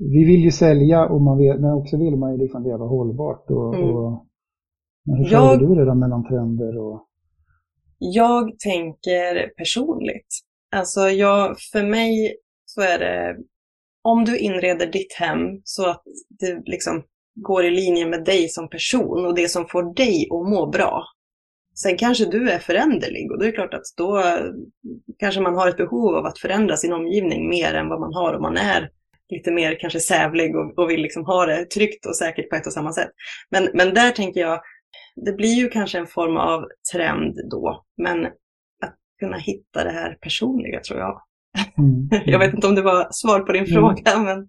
[0.00, 3.50] vi vill ju sälja och man vill, men också vill man ju liksom leva hållbart.
[3.50, 3.88] Och, mm.
[3.88, 4.26] och,
[5.04, 7.06] men hur jag, du det då mellan trender och...
[7.98, 10.26] Jag tänker personligt.
[10.76, 13.36] Alltså jag, för mig så är det,
[14.02, 16.02] om du inreder ditt hem så att
[16.40, 17.02] det liksom
[17.34, 21.04] går i linje med dig som person och det som får dig att må bra.
[21.82, 24.22] Sen kanske du är föränderlig och då är det klart att då
[25.18, 28.34] kanske man har ett behov av att förändra sin omgivning mer än vad man har
[28.34, 28.90] om man är
[29.30, 32.66] lite mer kanske sävlig och, och vill liksom ha det tryggt och säkert på ett
[32.66, 33.10] och samma sätt.
[33.50, 34.60] Men, men där tänker jag,
[35.26, 38.26] det blir ju kanske en form av trend då, men
[38.84, 41.22] att kunna hitta det här personliga tror jag.
[41.78, 42.22] Mm.
[42.26, 43.74] jag vet inte om det var svar på din mm.
[43.74, 44.48] fråga, men.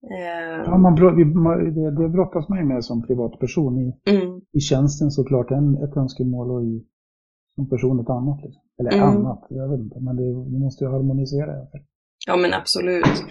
[0.00, 0.94] Ja, man,
[1.74, 3.78] det, det brottas man ju med som privatperson.
[3.78, 4.40] I, mm.
[4.52, 6.84] i tjänsten såklart en, ett önskemål och i,
[7.54, 8.40] som person ett annat.
[8.44, 8.62] Liksom.
[8.80, 9.08] Eller mm.
[9.08, 11.52] annat, jag vet inte, men det, det måste ju harmonisera.
[12.26, 13.24] Ja men absolut.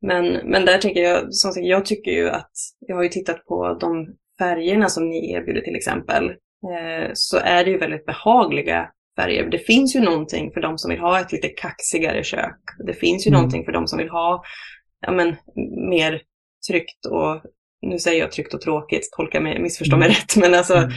[0.00, 3.44] Men, men där tänker jag, som sagt, jag tycker ju att, jag har ju tittat
[3.44, 4.06] på de
[4.38, 6.24] färgerna som ni erbjuder till exempel,
[6.72, 9.50] eh, så är det ju väldigt behagliga färger.
[9.50, 12.60] Det finns ju någonting för de som vill ha ett lite kaxigare kök.
[12.86, 13.38] Det finns ju mm.
[13.38, 14.42] någonting för de som vill ha
[15.00, 15.36] ja, men,
[15.90, 16.22] mer
[16.68, 17.42] tryggt och,
[17.82, 20.14] nu säger jag tryggt och tråkigt, tolka mig, missförstå mig mm.
[20.14, 20.90] rätt, men alltså mm.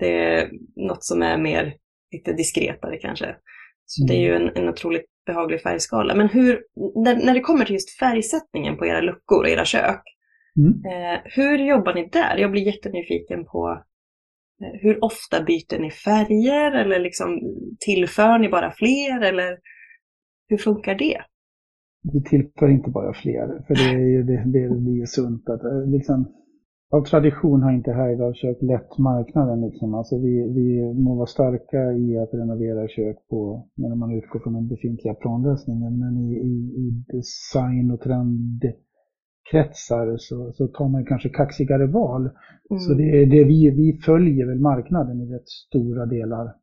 [0.00, 1.74] det är något som är mer
[2.12, 3.36] lite diskretare kanske.
[3.86, 4.48] Så det är ju mm.
[4.48, 6.14] en, en otroligt behaglig färgskala.
[6.14, 6.62] Men hur,
[7.04, 10.02] när, när det kommer till just färgsättningen på era luckor och era kök,
[10.58, 10.72] mm.
[10.92, 12.36] eh, hur jobbar ni där?
[12.36, 13.84] Jag blir jättenyfiken på
[14.62, 17.40] Eh, hur ofta byter ni färger eller liksom
[17.80, 19.58] tillför ni bara fler eller
[20.48, 21.22] hur funkar det?
[22.12, 26.24] Vi tillför inte bara fler, för det, är, det, det blir sunt att eh, liksom,
[26.90, 29.60] av tradition har inte Härjedals kök lett marknaden.
[29.60, 29.94] Liksom.
[29.94, 34.52] Alltså vi, vi må vara starka i att renovera kök på, när man utgår från
[34.52, 41.28] den befintliga planlösningen, men i, i, i design och trendkretsar så, så tar man kanske
[41.28, 42.30] kaxigare val.
[42.70, 42.80] Mm.
[42.80, 46.54] Så det, det vi, vi följer väl marknaden i rätt stora delar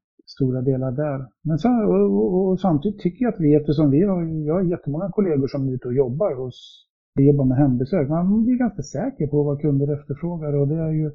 [0.42, 1.20] stora delar där.
[1.44, 4.62] Men så, och, och, och, samtidigt tycker jag att vi, eftersom vi har, jag har
[4.62, 8.10] jättemånga kollegor som är ute och jobbar hos vi jobbar med hembesök.
[8.10, 11.12] Man blir ganska säker på vad kunder efterfrågar och det är ju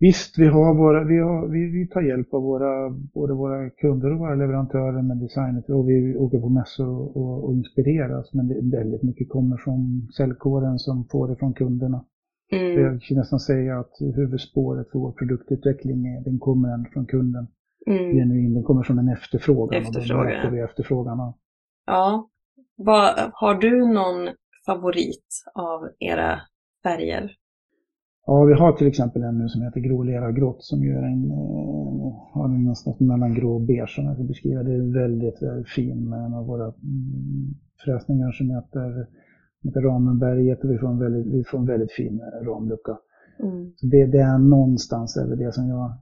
[0.00, 4.12] Visst, vi, har våra, vi, har, vi, vi tar hjälp av våra, både våra kunder
[4.12, 8.34] och våra leverantörer med designet och vi åker på mässor och, och inspireras.
[8.34, 12.04] Men det, väldigt mycket kommer från säljkåren som får det från kunderna.
[12.52, 12.82] Mm.
[12.82, 17.46] Jag kan nästan säga att huvudspåret för vår produktutveckling är, den kommer från kunden.
[17.86, 18.16] Mm.
[18.16, 19.82] Genuin, den kommer från en efterfrågan.
[19.82, 20.52] Efterfrågan.
[20.52, 21.32] Och efterfrågan.
[21.86, 22.28] Ja.
[22.76, 24.34] Vad, har du någon
[24.66, 26.40] favorit av era
[26.82, 27.36] färger?
[28.26, 31.30] Ja, vi har till exempel en nu som heter Grå lera grått som gör en,
[32.32, 34.62] har någonstans mellan grå och beige som jag ska beskriva.
[34.62, 39.06] Det är väldigt, väldigt fin med en av våra mm, fräsningar som heter,
[39.62, 42.98] heter Ramenberget och vi får en väldigt, vi får en väldigt fin eh, ramlucka.
[43.42, 43.72] Mm.
[43.76, 45.98] Så det, det, är någonstans över det som jag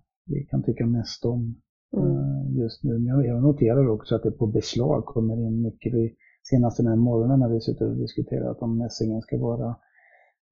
[0.50, 1.54] kan tycka mest om
[1.96, 2.16] mm.
[2.16, 2.98] Eh, just nu.
[2.98, 5.94] Men jag noterar också att det på beslag kommer in mycket.
[5.94, 9.68] Vi, senast den här morgonen när vi suttit och diskuterat om mässingen ska vara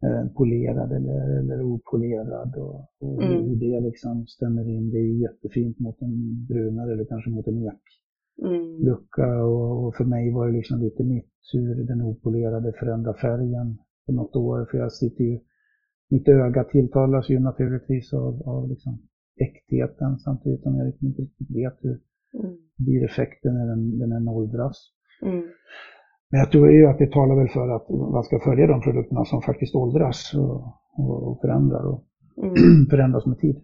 [0.05, 3.44] eh, polerad eller, eller opolerad och, och mm.
[3.44, 4.90] hur det liksom stämmer in.
[4.90, 9.40] Det är ju jättefint mot en brunare eller kanske mot en eklucka mm.
[9.40, 14.12] och, och, för mig var det liksom lite mitt hur den opolerade förändrar färgen på
[14.12, 14.68] något år.
[14.70, 15.38] För jag sitter ju,
[16.11, 18.98] mitt öga tilltalas ju naturligtvis av, av liksom
[19.37, 22.01] äktheten samtidigt som jag liksom inte riktigt vet hur
[22.35, 22.57] mm.
[22.77, 24.77] blir effekten när den, när den åldras.
[25.23, 25.45] Mm.
[26.31, 29.25] Men jag tror ju att det talar väl för att man ska följa de produkterna
[29.25, 30.57] som faktiskt åldras och,
[30.97, 32.05] och förändrar och
[32.43, 32.87] mm.
[32.90, 33.57] förändras med tid.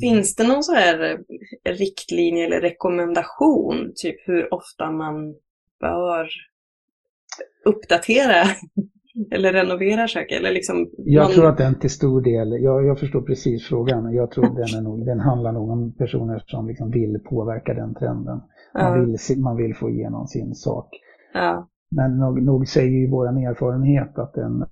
[0.00, 1.18] Finns det någon så här
[1.64, 5.34] riktlinje eller rekommendation, typ hur ofta man
[5.80, 6.28] bör
[7.64, 8.44] uppdatera
[9.30, 10.38] eller renovera köket?
[10.38, 11.32] Eller liksom jag någon...
[11.32, 14.82] tror att den till stor del, jag, jag förstår precis frågan, jag tror den, är
[14.82, 18.40] nog, den handlar nog om personer som liksom vill påverka den trenden.
[18.74, 18.94] Man, ja.
[18.94, 20.88] vill, man vill få igenom sin sak.
[21.34, 21.68] Ja.
[21.96, 24.64] Men nog, nog säger ju vår erfarenhet att en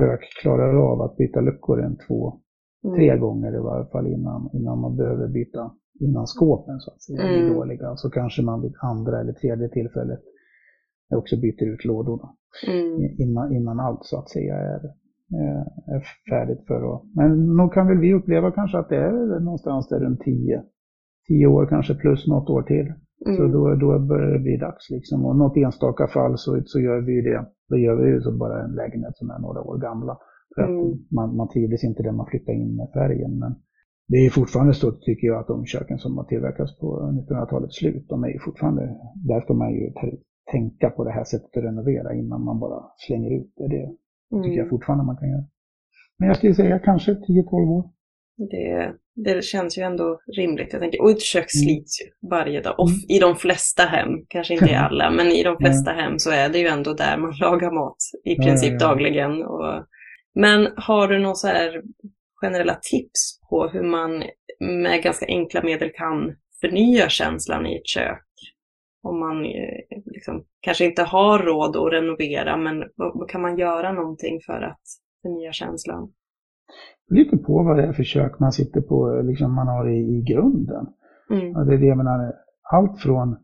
[0.00, 2.40] rök klarar av att byta luckor en två,
[2.84, 2.96] mm.
[2.96, 7.22] tre gånger i varje fall innan, innan man behöver byta, innan skåpen så att säga
[7.22, 7.34] mm.
[7.34, 7.96] blir dåliga.
[7.96, 10.20] Så kanske man vid andra eller tredje tillfället
[11.14, 12.28] också byter ut lådorna
[12.66, 13.16] mm.
[13.18, 14.80] innan, innan allt så att säga är,
[15.94, 17.02] är färdigt för att...
[17.14, 20.62] Men nog kan väl vi uppleva kanske att det är någonstans där runt 10,
[21.28, 22.92] 10 år kanske plus något år till.
[23.26, 23.36] Mm.
[23.36, 25.24] Så då, då börjar det bli dags liksom.
[25.24, 27.46] Och något enstaka fall så, så gör vi det.
[27.68, 30.18] Då gör vi ju så bara en lägenhet som är några år gamla.
[30.54, 30.98] För att mm.
[31.10, 33.38] man, man trivdes inte där man flyttade in med färgen.
[33.38, 33.54] Men
[34.08, 36.86] det är fortfarande så tycker jag att de köken som har tillverkats på
[37.28, 38.82] 1900-talets slut, de är ju fortfarande,
[39.28, 39.92] där ska man ju
[40.52, 43.68] tänka på det här sättet att renovera innan man bara slänger ut det.
[43.68, 44.44] Det mm.
[44.44, 45.44] tycker jag fortfarande man kan göra.
[46.18, 47.16] Men jag skulle säga kanske 10-12
[47.52, 47.90] år.
[48.36, 50.72] Det, det känns ju ändå rimligt.
[50.72, 51.64] Jag tänker, och ett kök mm.
[51.64, 52.80] slits ju varje dag.
[52.80, 56.30] Och i de flesta hem, kanske inte i alla, men i de flesta hem så
[56.30, 58.88] är det ju ändå där man lagar mat i princip ja, ja, ja.
[58.88, 59.42] dagligen.
[59.42, 59.86] Och,
[60.34, 61.82] men har du några så här
[62.40, 64.24] generella tips på hur man
[64.60, 68.25] med ganska enkla medel kan förnya känslan i ett kök?
[69.06, 72.84] Om man eh, liksom, kanske inte har råd att renovera, men
[73.28, 74.80] kan man göra någonting för att
[75.22, 76.12] förnya känslan?
[77.10, 80.22] Lite på vad det är för kök man sitter på, liksom man har i, i
[80.22, 80.86] grunden.
[81.30, 81.66] Mm.
[81.66, 82.32] Det är det jag menar,
[82.72, 83.36] allt från,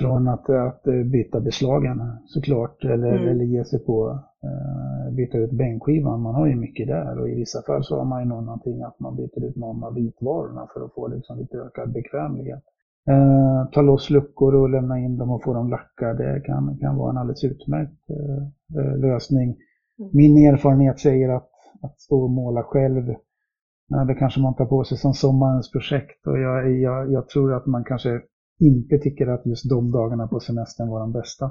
[0.00, 3.28] från att, att byta beslagen såklart, eller, mm.
[3.28, 4.08] eller ge sig på
[4.44, 6.20] uh, byta ut bänkskivan.
[6.20, 9.00] Man har ju mycket där och i vissa fall så har man ju någonting att
[9.00, 12.64] man byter ut någon av vitvarorna för att få liksom lite ökad bekvämlighet.
[13.08, 17.10] Eh, ta loss luckor och lämna in dem och få dem lackade kan, kan vara
[17.10, 18.42] en alldeles utmärkt eh,
[18.78, 19.56] eh lösning.
[19.98, 20.10] Mm.
[20.12, 21.50] Min erfarenhet säger att,
[21.82, 26.26] att stå och måla själv, eh, det kanske man tar på sig som sommarens projekt
[26.26, 28.20] och jag, jag, jag tror att man kanske
[28.60, 31.50] inte tycker att just de dagarna på semestern var de bästa.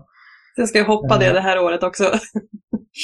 [0.55, 1.33] Jag ska hoppa det eh.
[1.33, 2.03] det här året också.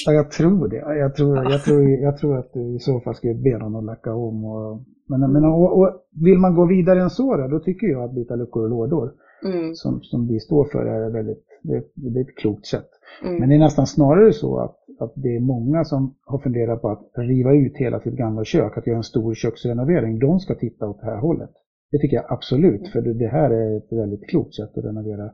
[0.06, 0.76] Ja, jag tror det.
[0.76, 3.84] Jag tror, jag, tror, jag tror att du i så fall skulle be någon att
[3.84, 4.46] lacka om.
[4.46, 5.90] Och, men, men och, och
[6.22, 9.12] vill man gå vidare än så då, då tycker jag att byta luckor och lådor,
[9.46, 9.76] mm.
[9.76, 12.90] som, som vi står för, är väldigt, Det, det är ett klokt sätt.
[13.24, 13.40] Mm.
[13.40, 16.90] Men det är nästan snarare så att, att det är många som har funderat på
[16.90, 20.20] att riva ut hela sitt gamla kök, att göra en stor köksrenovering.
[20.20, 21.52] De ska titta åt det här hållet.
[21.92, 25.32] Det tycker jag absolut, för det, det här är ett väldigt klokt sätt att renovera,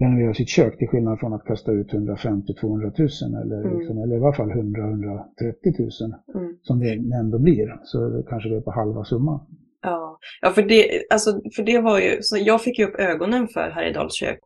[0.00, 3.78] renovera sitt kök till skillnad från att kasta ut 150-200 tusen eller, Mm.
[3.78, 6.56] liksom, eller i alla fall 100-130 tusen Mm.
[6.62, 7.76] som det ändå blir.
[7.84, 9.40] Så kanske det är på halva summan.
[9.82, 13.48] Ja, ja för, det, alltså, för det var ju, så jag fick ju upp ögonen
[13.48, 14.40] för Härjedals kök.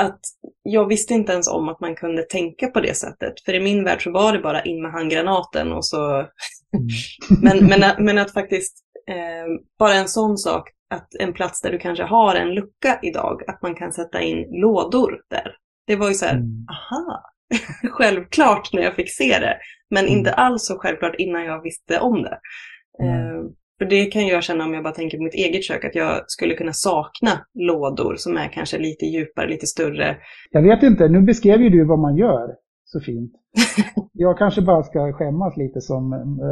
[0.00, 0.20] Att
[0.62, 3.40] jag visste inte ens om att man kunde tänka på det sättet.
[3.44, 6.26] För i min värld så var det bara in med handgranaten och så...
[7.42, 9.46] men, men, att- men att faktiskt, eh,
[9.78, 13.62] bara en sån sak, att en plats där du kanske har en lucka idag, att
[13.62, 15.54] man kan sätta in lådor där.
[15.86, 16.66] Det var ju så här, Mm.
[16.70, 17.22] aha,
[17.90, 19.56] självklart när jag fick se det.
[19.90, 20.18] Men Mm.
[20.18, 22.38] inte alls så självklart innan jag visste om det.
[23.04, 23.42] Eh,
[23.78, 26.24] för det kan jag känna om jag bara tänker på mitt eget kök, att jag
[26.26, 30.16] skulle kunna sakna lådor som är kanske lite djupare, lite större.
[30.50, 32.48] Jag vet inte, nu beskrev ju du vad man gör
[32.92, 33.32] så fint.
[34.12, 36.02] Jag kanske bara ska skämmas lite som,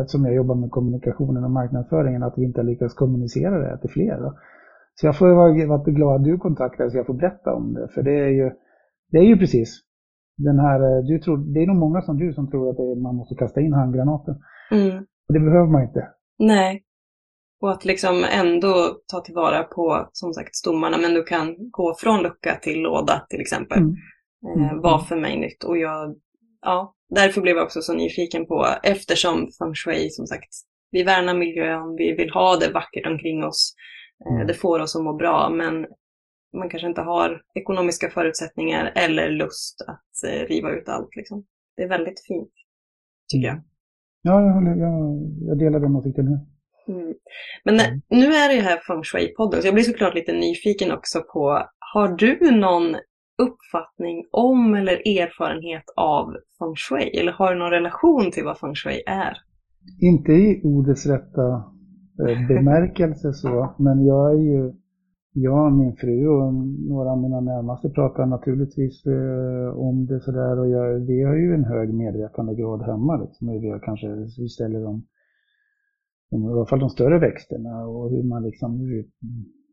[0.07, 3.77] som jag jobbar med kommunikationen och marknadsföringen, att vi inte har lyckats kommunicera det här
[3.77, 4.21] till fler.
[4.21, 4.39] Då.
[4.95, 5.53] Så jag får vara
[5.85, 7.89] glad att du kontaktade så jag får berätta om det.
[7.95, 8.51] För det är ju,
[9.11, 9.87] det är ju precis
[10.37, 13.17] den här, du tror, det är nog många som du som tror att är, man
[13.17, 14.35] måste kasta in handgranaten.
[14.71, 14.97] Mm.
[14.99, 16.09] Och det behöver man inte.
[16.39, 16.83] Nej.
[17.61, 18.75] Och att liksom ändå
[19.13, 23.41] ta tillvara på, som sagt, stommarna, men du kan gå från lucka till låda till
[23.41, 23.79] exempel.
[23.79, 23.91] Mm.
[24.47, 24.81] Eh, Mm.
[24.81, 25.65] var för mig nytt.
[25.65, 26.15] Och jag,
[26.67, 30.49] ja, därför blev jag också så nyfiken på, eftersom feng shui, som sagt,
[30.91, 33.75] vi värnar miljön, vi vill ha det vackert omkring oss.
[34.27, 34.47] Eh, Mm.
[34.47, 35.87] Det får oss att må bra, men
[36.57, 41.17] man kanske inte har ekonomiska förutsättningar eller lust att eh, riva ut allt.
[41.17, 41.45] Liksom.
[41.77, 42.53] Det är väldigt fint,
[43.33, 43.63] tycker jag.
[44.23, 46.27] Ja, jag, håller, jag, jag delar den åsikten.
[46.89, 47.15] Mm.
[47.65, 48.01] Men Mm.
[48.09, 51.69] nu är det ju här Feng Shui-podden, så jag blir såklart lite nyfiken också på,
[51.95, 52.97] har du någon
[53.39, 57.21] uppfattning om eller erfarenhet av Feng Shui?
[57.21, 59.37] Eller har du någon relation till vad Feng Shui är?
[60.01, 61.47] Inte i ordets rätta
[62.29, 64.73] eh, bemärkelse så, men jag är ju,
[65.33, 66.55] jag, min fru och
[66.89, 71.55] några av mina närmaste pratar naturligtvis eh, om det sådär och jag, vi har ju
[71.55, 75.07] en hög medvetandegrad hemma liksom, vi har kanske, vi ställer dem,
[76.31, 78.79] i alla fall de större växterna och hur man liksom,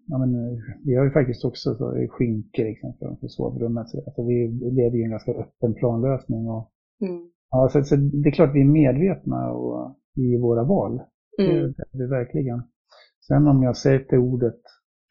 [0.08, 4.24] ja men eh, vi har ju faktiskt också så, skinkor liksom för sovrummet, så, alltså,
[4.24, 6.70] vi lever ju en ganska öppen planlösning och
[7.02, 7.30] Mm.
[7.52, 11.02] Ja, så, så det är klart vi är medvetna och, i våra val.
[11.38, 11.74] Det, Mm.
[11.78, 12.62] det är vi verkligen.
[13.28, 14.62] Sen om jag sätter ordet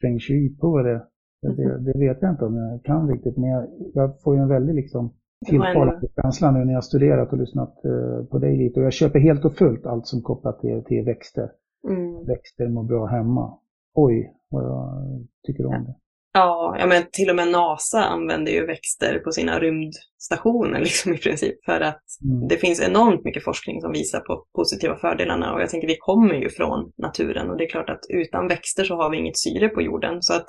[0.01, 1.03] feng shui på det,
[1.41, 3.37] det, det vet jag inte om jag kan riktigt.
[3.37, 7.31] Men jag, jag får ju en väldig liksom Det tilltalande känsla nu när jag studerat
[7.31, 8.79] och lyssnat eh, på dig lite.
[8.79, 11.51] Och jag köper helt och fullt allt som kopplat till, till växter.
[11.89, 12.25] Mm.
[12.25, 13.57] Växter mår bra hemma.
[13.93, 15.03] Oj, vad jag
[15.47, 15.95] tycker om det.
[16.33, 21.17] Ja, ja, men till och med NASA använder ju växter på sina rymdstationer liksom i
[21.17, 22.47] princip för att Mm.
[22.47, 26.33] det finns enormt mycket forskning som visar på positiva fördelarna och jag tänker vi kommer
[26.35, 29.69] ju från naturen och det är klart att utan växter så har vi inget syre
[29.69, 30.45] på jorden så att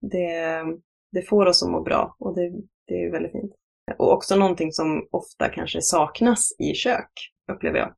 [0.00, 0.62] det,
[1.12, 2.50] det får oss att må bra och det,
[2.88, 3.52] det är ju väldigt fint.
[3.98, 7.10] Och också någonting som ofta kanske saknas i kök,
[7.52, 7.92] upplever jag.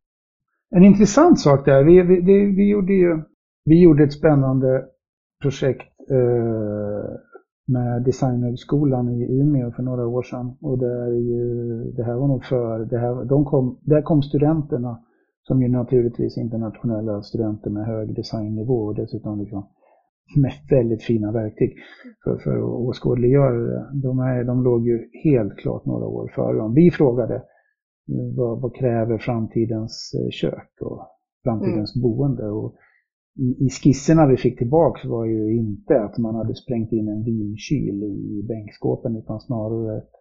[0.76, 3.22] En intressant sak där, vi, vi, det, vi gjorde ju
[3.68, 4.84] vi gjorde ett spännande
[5.42, 7.10] projekt eh,
[7.66, 10.56] med Designhögskolan i Umeå för några år sedan.
[10.60, 11.44] Och det, är ju,
[11.96, 15.00] det här var nog för, det här, de kom, där kom studenterna
[15.42, 19.66] som ju naturligtvis internationella studenter med hög designnivå och dessutom liksom
[20.36, 21.76] med väldigt fina verktyg
[22.24, 23.86] för, för att åskådliggöra det.
[24.02, 26.74] De, är, de låg ju helt klart några år före dem.
[26.74, 31.06] Vi frågade eh, vad, vad kräver framtidens eh, kök och
[31.44, 32.48] framtidens boende.
[32.48, 32.74] Och
[33.38, 37.24] i, I skisserna vi fick tillbaks var ju inte att man hade sprängt in en
[37.24, 40.12] vinkyl i bänkskåpen utan snarare ett,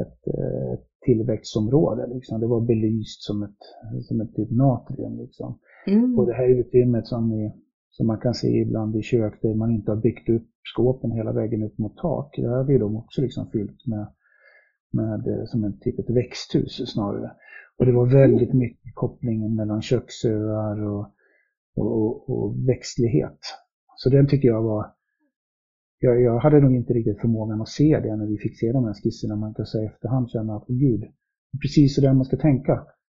[0.00, 2.06] ett, eh, ett tillväxtområde.
[2.14, 2.40] Liksom.
[2.40, 3.62] Det var belyst som ett,
[4.02, 5.18] som ett typ natrium.
[5.18, 5.58] Liksom.
[5.86, 6.18] Mm.
[6.18, 7.52] Och det här utrymmet som, ni,
[7.90, 11.32] som man kan se ibland i kök där man inte har byggt upp skåpen hela
[11.32, 12.36] vägen upp mot tak.
[12.36, 14.06] Det hade ju de också liksom fyllt med,
[14.92, 17.32] med eh, som en typ ett växthus snarare.
[17.78, 21.06] Och det var väldigt mycket kopplingen mellan köksöar och,
[21.76, 23.38] och, och, växtlighet.
[23.96, 24.86] Så den tycker jag var
[26.00, 28.84] jag, jag hade nog inte riktigt förmågan att se det när vi fick se de
[28.84, 29.36] här skisserna.
[29.36, 32.36] Man kan säga efterhand känna att, åh gud, det är precis så där man ska
[32.36, 32.72] tänka.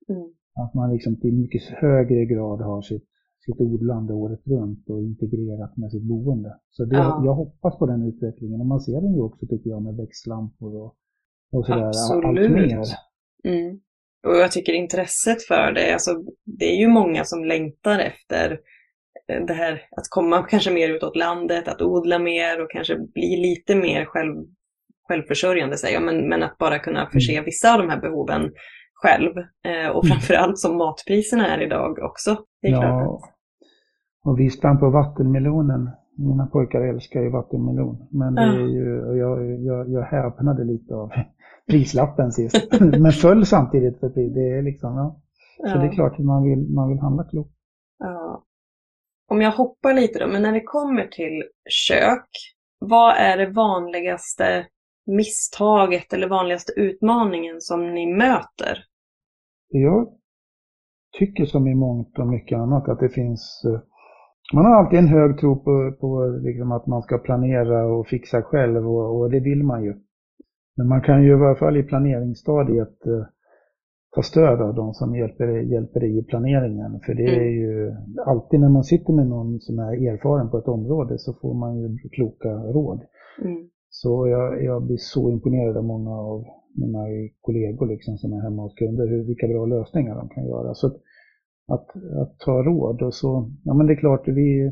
[0.10, 0.28] Mm.
[0.56, 3.08] Att man liksom till mycket högre grad har sitt,
[3.46, 6.58] sitt odlande året runt och integrerat med sitt boende.
[6.70, 7.22] Så det, Ja.
[7.26, 10.76] jag hoppas på den utvecklingen och man ser den ju också tycker jag med växtlampor
[10.76, 10.96] och,
[11.52, 11.86] och sådär.
[11.86, 12.52] Allt Absolut.
[12.52, 12.84] mer.
[13.44, 13.80] Mm.
[14.28, 16.12] Och jag tycker intresset för det, alltså,
[16.46, 18.60] det är ju många som längtar efter
[19.30, 23.38] eh, det här att komma kanske mer utåt landet, att odla mer och kanske bli
[23.38, 24.08] lite mer
[25.08, 27.46] självförsörjande säger jag, men, men att bara kunna förse mm.
[27.46, 28.52] vissa av de här behoven
[28.94, 29.38] själv.
[29.38, 30.12] Eh, och mm.
[30.12, 32.38] framförallt som matpriserna är idag också.
[32.62, 33.22] Det är ja, klart.
[34.24, 35.90] och vi sprang på vattenmelonen.
[36.18, 38.08] Mina pojkar älskar ju vattenmelon.
[38.12, 41.12] Men det är ju, jag, jag, jag häpnade lite av
[41.70, 42.68] prislappen sist.
[42.80, 45.22] men föll samtidigt för det är liksom, ja.
[45.58, 45.82] Så ja.
[45.82, 47.54] det är klart att man vill, man vill handla klokt.
[48.00, 48.44] Ja.
[49.28, 52.30] Om jag hoppar lite då, men när det kommer till kök,
[52.80, 54.68] vad är det vanligaste
[55.06, 58.86] misstaget eller vanligaste utmaningen som ni möter?
[59.70, 60.08] Jag
[61.20, 63.82] tycker som i mångt och mycket annat att det finns eh,
[64.54, 68.42] man har alltid en hög tro på, på liksom att man ska planera och fixa
[68.42, 69.94] själv och, och, det vill man ju.
[70.76, 73.26] Men man kan ju i alla fall i planeringsstadiet eh,
[74.16, 77.00] ta stöd av de som hjälper, hjälper dig i planeringen.
[77.06, 77.54] För det är mm.
[77.54, 81.54] ju alltid när man sitter med någon som är erfaren på ett område så får
[81.54, 83.02] man ju kloka råd.
[83.42, 83.70] Mm.
[83.90, 87.04] Så jag, jag blir så imponerad av många av mina
[87.42, 90.74] kollegor liksom, som är hemma hos kunder, hur, vilka bra lösningar de kan göra.
[90.74, 90.96] Så att,
[91.68, 91.88] att,
[92.22, 94.72] att ta råd och så, ja men det är klart, vi,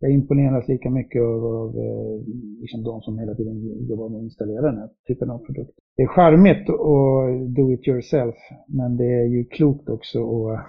[0.00, 2.16] jag imponeras lika mycket av, av eh,
[2.60, 5.74] liksom de som hela tiden jobbar med att installera den här typen av produkt.
[5.96, 8.34] Det är charmigt att do it yourself,
[8.68, 10.60] men det är ju klokt också att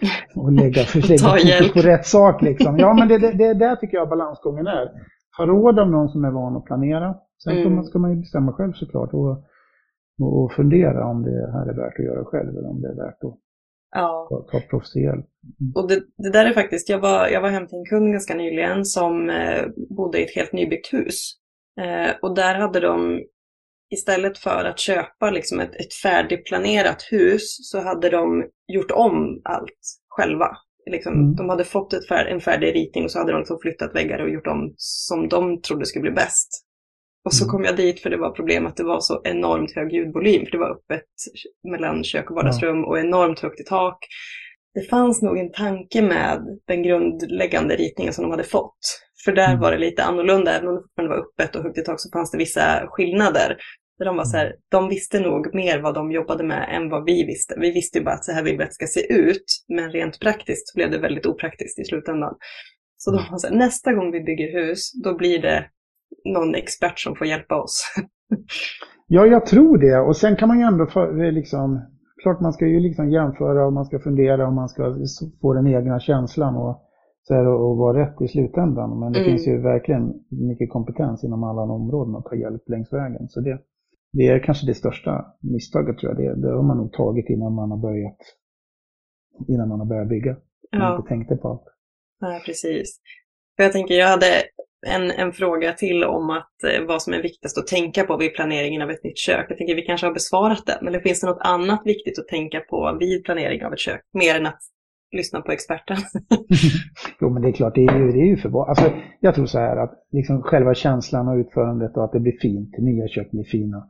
[0.36, 0.82] och lägga,
[1.44, 2.42] lägga på rätt sak.
[2.42, 2.78] Liksom.
[2.78, 4.90] Ja, men det, det, det där tycker jag balansgången är.
[5.36, 7.14] Ta råd av någon som är van att planera.
[7.44, 7.74] Sen mm.
[7.74, 9.44] man, ska man ju bestämma själv såklart och,
[10.22, 13.24] och fundera om det här är värt att göra själv eller om det är värt
[13.24, 13.38] att
[13.90, 14.28] Ja.
[14.50, 15.26] Ta proffshjälp.
[15.60, 15.72] Mm.
[15.74, 18.34] Och det, det, där är faktiskt, jag var, jag var hem till en kund ganska
[18.34, 21.32] nyligen som eh, bodde i ett helt nybyggt hus.
[21.80, 23.22] Eh, och där hade de
[23.90, 29.80] istället för att köpa liksom ett, ett färdigplanerat hus så hade de gjort om allt
[30.08, 30.48] själva.
[30.90, 31.36] Liksom, mm.
[31.36, 34.18] De hade fått ett fär, en färdig ritning och så hade de liksom flyttat väggar
[34.18, 36.64] och gjort om som de trodde skulle bli bäst.
[37.24, 37.50] Och så mm.
[37.50, 40.44] kom jag dit för det var problem att det var så enormt hög ljudvolym.
[40.44, 41.04] För det var öppet
[41.70, 43.98] mellan kök och vardagsrum och enormt högt i tak.
[44.74, 48.78] Det fanns nog en tanke med den grundläggande ritningen som de hade fått.
[49.24, 49.60] För där mm.
[49.60, 52.10] var det lite annorlunda, även om det fortfarande var öppet och högt i tak så
[52.12, 53.56] fanns det vissa skillnader.
[53.98, 54.56] Där de, var så här, mm.
[54.70, 57.54] de visste nog mer vad de jobbade med än vad vi visste.
[57.60, 59.92] Vi visste ju bara att så här vill vi att det ska se ut, men
[59.92, 62.34] rent praktiskt blev det väldigt opraktiskt i slutändan.
[62.96, 65.70] Så de var så här, nästa gång vi bygger hus, då blir det
[66.24, 67.94] någon expert som får hjälpa oss.
[69.06, 69.98] ja, jag tror det.
[69.98, 71.80] Och sen kan man ju ändå för, liksom,
[72.22, 74.96] klart man ska ju liksom jämföra och man ska fundera och man ska
[75.40, 76.84] få den egna känslan och,
[77.22, 79.00] så här, och vara rätt i slutändan.
[79.00, 79.30] Men det mm.
[79.30, 83.28] finns ju verkligen mycket kompetens inom alla områden att ta hjälp längs vägen.
[83.28, 83.58] Så det,
[84.12, 86.18] det är kanske det största misstaget tror jag.
[86.22, 88.18] Det, det har man nog tagit innan man har börjat,
[89.48, 90.36] innan man har börjat bygga.
[90.72, 90.96] Man ja.
[90.96, 91.64] inte tänkte på allt.
[92.20, 93.00] Nej, precis.
[93.56, 94.26] För jag tänker, jag hade
[94.86, 98.34] en, en fråga till om att, eh, vad som är viktigast att tänka på vid
[98.34, 99.46] planeringen av ett nytt kök.
[99.48, 102.60] Jag tänker vi kanske har besvarat den, eller finns det något annat viktigt att tänka
[102.60, 104.00] på vid planering av ett kök?
[104.12, 104.60] Mer än att
[105.16, 105.96] lyssna på experten.
[107.20, 109.46] jo, men det är klart, det är ju, det är ju för alltså, Jag tror
[109.46, 113.30] så här att liksom själva känslan och utförandet och att det blir fint, nya kök
[113.30, 113.88] blir fina.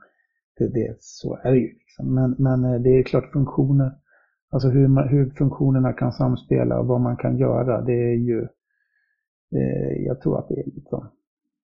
[0.59, 1.69] Det, det, så är det ju.
[1.69, 2.15] Liksom.
[2.15, 3.93] Men, men eh, det är klart funktioner,
[4.51, 8.49] alltså hur, hur funktionerna kan samspela och vad man kan göra, det är ju
[10.07, 11.09] jag tror att det är liksom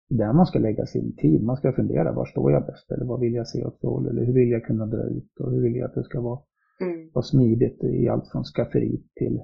[0.10, 1.44] där man ska lägga sin tid.
[1.44, 2.92] Man ska fundera, var står jag bäst?
[2.92, 4.08] Eller vad vill jag se åt håll?
[4.08, 5.40] Eller hur vill jag kunna dra ut?
[5.40, 6.40] Och hur vill jag att det ska vara,
[6.82, 7.10] mm.
[7.14, 9.42] vara smidigt i allt från skafferi till,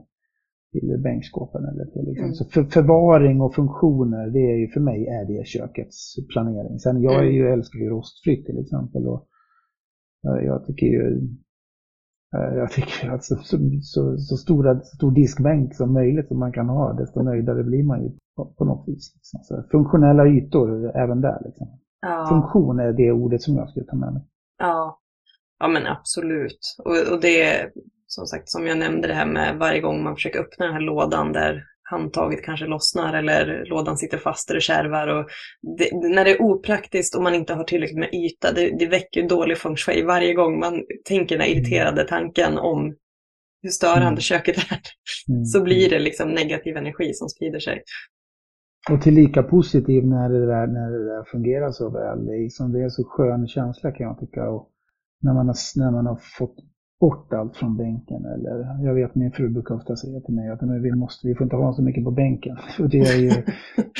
[0.72, 1.66] till bänkskåpen.
[1.66, 2.26] Eller till liksom.
[2.26, 2.34] Mm.
[2.34, 6.80] Så för, förvaring och funktioner, det är ju för mig är det kökets planering.
[6.80, 7.36] Sen jag är mm.
[7.36, 9.08] ju, älskar ju rostfritt till exempel.
[9.08, 9.28] Och
[10.22, 11.51] jag, jag tycker ju Eh,
[12.32, 16.94] jag tycker att så, så, så, stora, stor diskbänk som möjligt som man kan ha,
[16.94, 19.14] desto nöjdare blir man ju på, på något vis.
[19.16, 19.40] Liksom.
[19.44, 21.42] Så funktionella ytor även där.
[21.46, 21.68] Liksom.
[22.02, 22.26] Ja.
[22.30, 24.24] Funktion är det ordet som jag skulle ta med mig.
[24.58, 25.00] Ja,
[25.60, 26.76] ja men absolut.
[26.86, 27.72] Och, och det,
[28.08, 30.82] som sagt, som jag nämnde det här med varje gång man försöker öppna den här
[30.82, 35.08] lådan där handtaget kanske lossnar eller lådan sitter fast eller kärvar.
[35.08, 35.30] Och
[35.78, 39.30] det, när det är opraktiskt och man inte har tillräckligt med yta, det, det väcker
[39.30, 42.96] dålig feng shui varje gång man tänker den irriterade tanken om
[43.62, 44.20] hur störande mm.
[44.20, 44.80] köket är.
[45.30, 45.46] Mm.
[45.46, 47.84] Så blir det liksom negativ energi som sprider sig.
[48.90, 52.26] Och tillika positiv när det där, när det där fungerar så väl.
[52.26, 54.50] Det är, liksom, det är så skön känsla kan jag tycka.
[54.50, 54.70] Och
[55.22, 56.56] när, man har, när man har fått
[57.02, 58.26] bort allt från bänken.
[58.26, 61.44] Eller, jag vet min fru brukar ofta säga till mig att vi, måste, vi får
[61.44, 62.58] inte ha så mycket på bänken.
[62.80, 63.32] Och det är ju,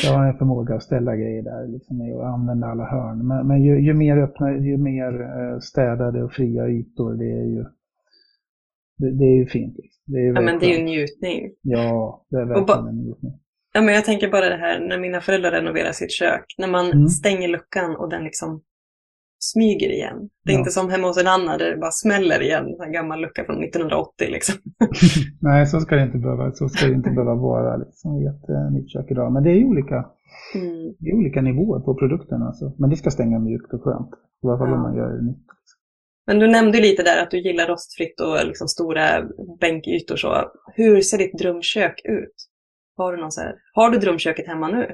[0.04, 3.28] jag har en förmåga att ställa grejer där liksom, och använda alla hörn.
[3.28, 7.46] Men, men ju, ju, mer öppna, ju mer eh, städade och fria ytor, det är
[7.46, 7.64] ju,
[8.98, 9.78] det, det är ju fint.
[9.78, 10.04] Liksom.
[10.14, 11.52] Det är ja, men det är ju njutning.
[11.62, 13.34] Ja, det är verkligen en njutning.
[13.74, 16.46] Ja, men jag tänker bara det här när mina föräldrar renoverar sitt kök.
[16.58, 17.08] När man mm.
[17.08, 18.62] stänger luckan och den liksom
[19.44, 20.30] smyger igen.
[20.46, 20.60] Det är Ja.
[20.60, 23.64] inte som hemma hos en annan där det bara smäller igen, en gammal lucka från
[23.64, 24.56] 1980 liksom.
[25.42, 28.50] Nej, så ska det inte behöva, så ska det inte behöva vara liksom, i ett
[28.50, 29.32] eh, nytt kök idag.
[29.34, 30.06] Men det är olika,
[30.56, 30.94] Mm.
[31.00, 32.42] det är olika nivåer på produkten.
[32.42, 32.74] Alltså.
[32.78, 34.10] Men det ska stänga mjukt och skönt.
[34.44, 34.76] I alla fall Ja.
[34.76, 35.46] om man gör det nytt.
[36.28, 39.04] Men du nämnde lite där att du gillar rostfritt och liksom stora
[39.60, 40.52] bänkytor så.
[40.76, 42.36] Hur ser ditt drömkök ut?
[42.98, 44.92] Har du någon så här, har du drömköket hemma nu?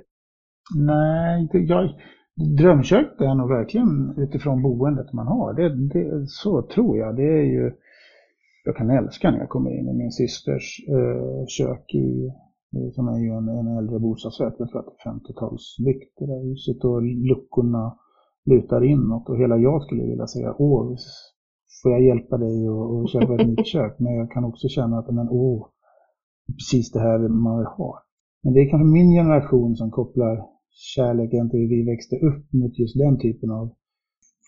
[0.76, 1.90] Nej, jag,
[2.38, 5.54] drömkök är nog verkligen utifrån boendet man har.
[5.54, 7.16] Det, det, så tror jag.
[7.16, 7.72] Det är ju,
[8.66, 12.32] jag kan älska när jag kommer in i min systers eh, kök i,
[12.78, 14.54] i- som är ju en, en äldre bostadsrätt.
[14.60, 17.96] Jag tror att det är 50-talsbyggt det där huset och luckorna
[18.46, 20.96] lutar inåt och hela jag skulle vilja säga åh,
[21.84, 23.96] får jag hjälpa dig och, och köpa ett nytt kök?
[24.00, 25.68] Men jag kan också känna att men åh,
[26.58, 28.04] precis det här man vill ha.
[28.44, 30.57] Men det är kanske min generation som kopplar
[30.96, 33.66] kärleken till hur vi växte upp mot just den typen av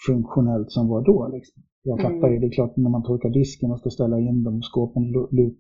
[0.08, 1.28] funktionellt som var då.
[1.34, 1.64] Liksom.
[1.84, 2.06] Jag Mm.
[2.12, 5.04] fattar ju, det är klart när man torkar disken och ska ställa in dem, skåpen
[5.04, 5.56] lu- lu-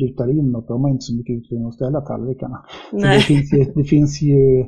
[0.00, 2.58] lutar inåt, då har man inte så mycket utrymme att ställa tallrikarna.
[2.92, 4.64] Det, finns ju, det finns ju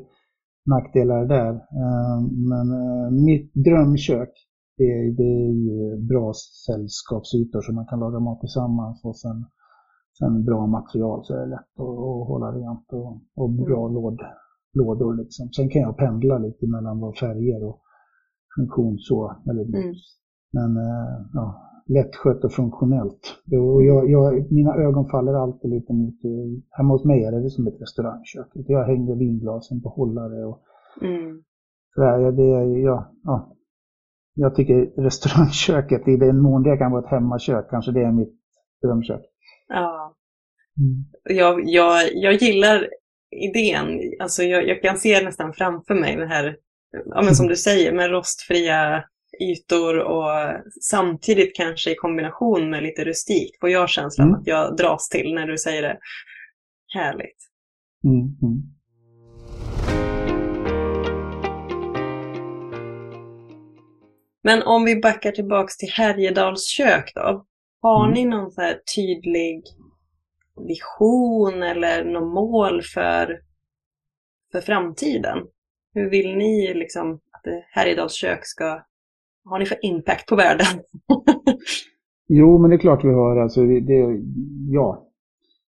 [0.66, 1.52] nackdelar där.
[1.82, 2.20] Eh,
[2.50, 4.32] Men eh, mitt drömkök,
[4.78, 6.32] det, är- det är ju bra
[6.66, 9.44] sällskapsytor så man kan laga mat tillsammans och sen,
[10.18, 14.18] sen bra material så är det lätt att, att hålla rent och, och bra låd,
[14.78, 15.14] lådor.
[15.16, 15.48] Liksom.
[15.52, 17.80] Sen kan jag pendla lite mellan vad färger och
[18.56, 19.36] funktion så.
[19.50, 19.94] Eller, Mm.
[20.52, 21.46] Men eh, ja,
[21.86, 23.20] lättskött och funktionellt.
[23.52, 27.50] Och jag, jag, mina ögon faller alltid lite mot, eh, hemma hos mig är det
[27.50, 28.48] som ett restaurangkök.
[28.52, 30.62] Jag hänger vinglasen på hållare och
[31.02, 31.42] Mm.
[31.94, 32.18] sådär.
[32.18, 33.52] Ja, det, ja, ja.
[34.34, 38.34] Jag tycker restaurangköket, i den mån det kan vara ett hemmakök, kanske det är mitt
[38.82, 39.22] drömkök.
[39.68, 40.14] Ja.
[40.78, 41.04] Mm.
[41.38, 42.88] Jag, jag, jag gillar
[43.30, 44.00] idén.
[44.20, 46.56] Alltså jag, jag kan se nästan framför mig det här,
[47.14, 49.04] ja, men som du säger, med rostfria
[49.40, 50.30] ytor och
[50.82, 54.40] samtidigt kanske i kombination med lite rustikt får jag känslan Mm.
[54.40, 55.98] att jag dras till när du säger det.
[56.94, 57.36] Härligt.
[58.04, 58.62] Mm, mm.
[64.42, 67.44] Men om vi backar tillbaks till Härjedals kök då.
[67.82, 68.14] Har Mm.
[68.14, 69.62] ni någon så här tydlig
[70.68, 73.40] vision eller något mål för,
[74.52, 75.38] för framtiden?
[75.94, 78.82] Hur vill ni liksom att det Härjedals kök ska...
[79.44, 80.66] Har ni för impact på världen?
[82.28, 83.36] Jo, men det är klart vi har.
[83.36, 84.22] Alltså, det, det,
[84.70, 85.02] ja.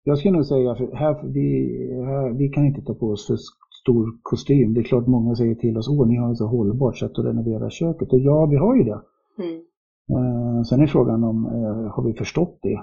[0.04, 3.38] Jag skulle nog säga att här, vi, här, vi kan inte ta på oss för
[3.82, 4.74] stor kostym.
[4.74, 7.26] Det är klart många säger till oss, åh, ni har ett så hållbart sätt att
[7.26, 8.14] renovera köket.
[8.14, 9.02] Och ja, vi har ju det.
[9.38, 9.62] Mm.
[10.10, 12.80] Eh, sen är frågan om, eh, har vi förstått det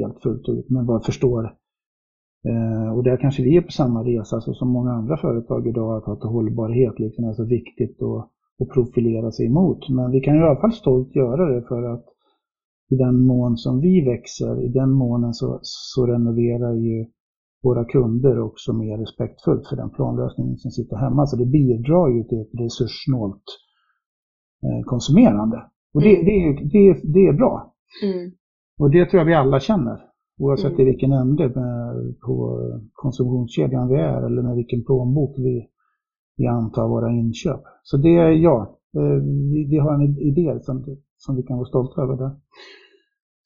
[0.00, 0.70] helt fullt ut?
[0.70, 1.44] Men vad förstår,
[2.48, 5.96] eh, och där kanske vi är på samma resa så som många andra företag idag,
[5.96, 8.30] att, att hållbarhet liksom är så viktigt att,
[8.60, 9.88] att profilera sig emot.
[9.88, 12.04] Men vi kan i alla fall stolt göra det för att
[12.90, 17.06] i den mån som vi växer, i den månen så, så renoverar ju
[17.62, 21.26] våra kunder också mer respektfullt för den planlösningen som sitter hemma.
[21.26, 23.44] Så det bidrar ju till ett resurssnålt
[24.64, 25.58] eh, konsumerande.
[25.94, 27.74] Och det, det, är, det, är, det är bra.
[28.04, 28.32] Mm.
[28.78, 30.00] Och det tror jag vi alla känner.
[30.38, 30.80] Oavsett Mm.
[30.80, 31.48] i vilken ände
[32.26, 32.60] på
[32.92, 35.66] konsumtionskedjan vi är eller med vilken plånbok vi,
[36.36, 37.60] vi antar våra inköp.
[37.82, 39.22] Så det är ja, eh,
[39.52, 40.84] vi, vi har en idé som,
[41.16, 42.30] som vi kan vara stolta över där.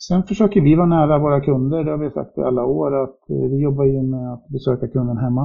[0.09, 3.31] Sen försöker vi vara nära våra kunder, det har vi sagt i alla år, att
[3.31, 5.45] eh, vi jobbar ju med att besöka kunden hemma.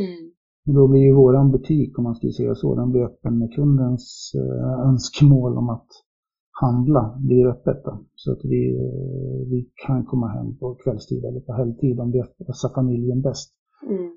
[0.00, 0.30] Mm.
[0.66, 3.54] Och då blir ju våran butik, om man ska säga så, den blir öppen med
[3.54, 5.86] kundens eh, önskemål om att
[6.60, 7.84] handla blir öppet.
[7.84, 8.04] Då.
[8.14, 12.46] Så att vi, eh, vi kan komma hem på kvällstid eller på helgtid om det
[12.46, 13.52] passar familjen bäst.
[13.88, 14.10] Mm.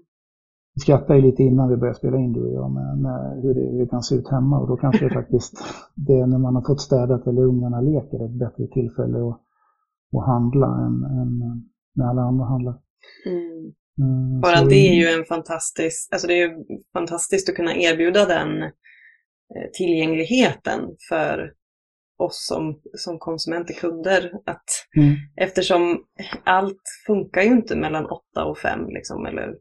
[0.76, 3.54] Vi skrattade ju lite innan vi började spela in du och jag med, med hur,
[3.54, 5.54] det, hur det kan se ut hemma och då kanske det faktiskt
[5.96, 9.42] det är när man har fått städat eller ungarna leker ett bättre tillfälle att,
[10.18, 11.40] att handla än, än
[11.96, 12.76] när alla andra handlar.
[13.26, 13.66] Mm.
[14.02, 17.76] Eh, Bara så- det är ju en fantastisk, alltså det är ju fantastiskt att kunna
[17.76, 20.80] erbjuda den eh, tillgängligheten
[21.10, 21.54] för
[22.20, 24.32] oss som, som konsumenter, kunder.
[24.46, 25.14] Att, Mm.
[25.36, 25.98] eftersom
[26.44, 29.56] allt funkar ju inte mellan åtta och fem liksom, eller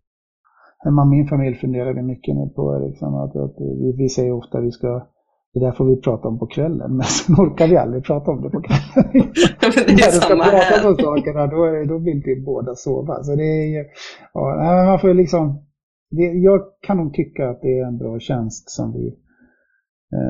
[0.85, 4.59] Hemma min familj funderar vi mycket nu på liksom, att, att vi, vi säger ofta
[4.59, 5.07] att vi ska
[5.55, 8.43] det där får vi prata om på kvällen, men sen orkar vi aldrig prata om
[8.43, 9.11] det på kvällen.
[9.61, 12.75] Det är När du ska prata om sakerna, då, är det, då vill vi båda
[12.75, 13.23] sova.
[13.23, 13.87] Så det är
[14.35, 15.67] ja, man får liksom,
[16.11, 19.15] det, jag kan nog tycka att det är en bra tjänst som vi,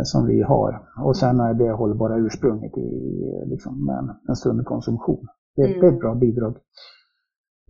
[0.03, 0.73] som vi har.
[1.05, 2.91] Och sen är det hållbara ursprunget i
[3.47, 5.27] liksom, med en, sund konsumtion.
[5.57, 6.57] Det, det är ett bra bidrag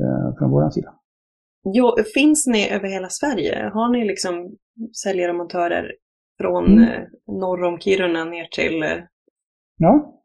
[0.03, 0.95] eh, från vår sida.
[1.65, 3.71] Jo, finns ni över hela Sverige?
[3.75, 4.57] Har ni liksom
[5.03, 5.93] säljare och montörer
[6.41, 6.85] Från Mm.
[6.85, 8.83] eh, norr om Kiruna ner till...
[8.83, 9.05] eh,
[9.77, 10.21] Ja,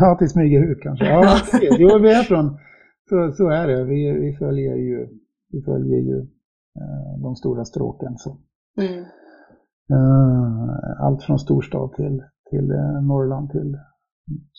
[0.00, 1.04] ja till Smygerhuk kanske.
[1.06, 1.36] Ja,
[1.78, 2.58] jo, vi är från,
[3.08, 3.84] så, så är det.
[3.84, 5.08] Vi, vi följer ju,
[5.52, 6.18] vi följer ju
[6.80, 8.16] eh, de stora stråken.
[8.16, 8.30] Så.
[8.80, 9.04] Mm.
[9.90, 13.76] Eh, allt från storstad till, till eh, Norrland till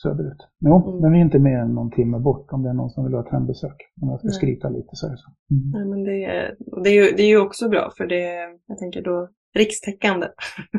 [0.03, 0.47] söderut.
[0.59, 1.01] Jo, Mm.
[1.01, 3.13] men vi är inte mer än någon timme bort om det är någon som vill
[3.13, 3.77] ha ett hembesök.
[4.01, 4.33] Om jag ska Nej.
[4.33, 5.29] skryta lite så är det så.
[5.51, 5.69] Mm.
[5.73, 8.49] Nej, men det, är, det, är ju, det är ju också bra för det är,
[8.65, 10.27] jag tänker då, rikstäckande.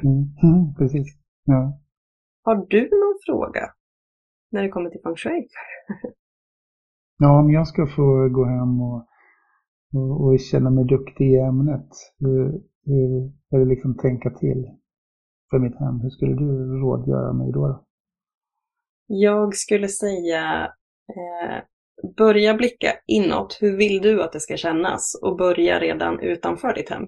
[0.04, 0.16] Mm.
[0.42, 1.06] Mm, precis.
[1.44, 1.80] Ja.
[2.42, 3.60] Har du någon fråga
[4.52, 5.48] när det kommer till feng shui?
[7.18, 9.06] ja, om jag ska få gå hem och,
[9.94, 11.88] och, och känna mig duktig i ämnet,
[12.90, 14.70] hur, är det liksom tänka till
[15.50, 16.00] för mitt hem?
[16.00, 17.84] Hur skulle du rådgöra mig då?
[19.06, 20.72] Jag skulle säga
[21.08, 21.62] eh,
[22.16, 23.58] börja blicka inåt.
[23.60, 25.20] Hur vill du att det ska kännas?
[25.22, 27.06] Och börja redan utanför ditt hem.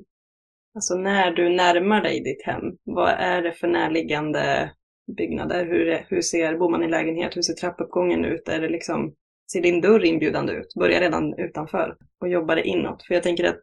[0.74, 4.70] Alltså när du närmar dig ditt hem, vad är det för närliggande
[5.16, 5.66] byggnader?
[5.66, 7.36] Hur, hur ser, bor man i lägenhet?
[7.36, 8.48] Hur ser trappuppgången ut?
[8.48, 9.14] Är det liksom,
[9.52, 10.74] ser din dörr inbjudande ut?
[10.78, 13.02] Börja redan utanför och jobba det inåt.
[13.02, 13.60] För jag tänker att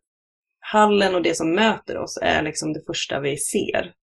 [0.71, 3.93] hallen och det som möter oss är liksom det första vi ser.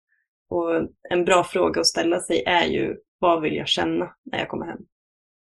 [0.50, 4.48] Och en bra fråga att ställa sig är ju, vad vill jag känna när jag
[4.48, 4.78] kommer hem?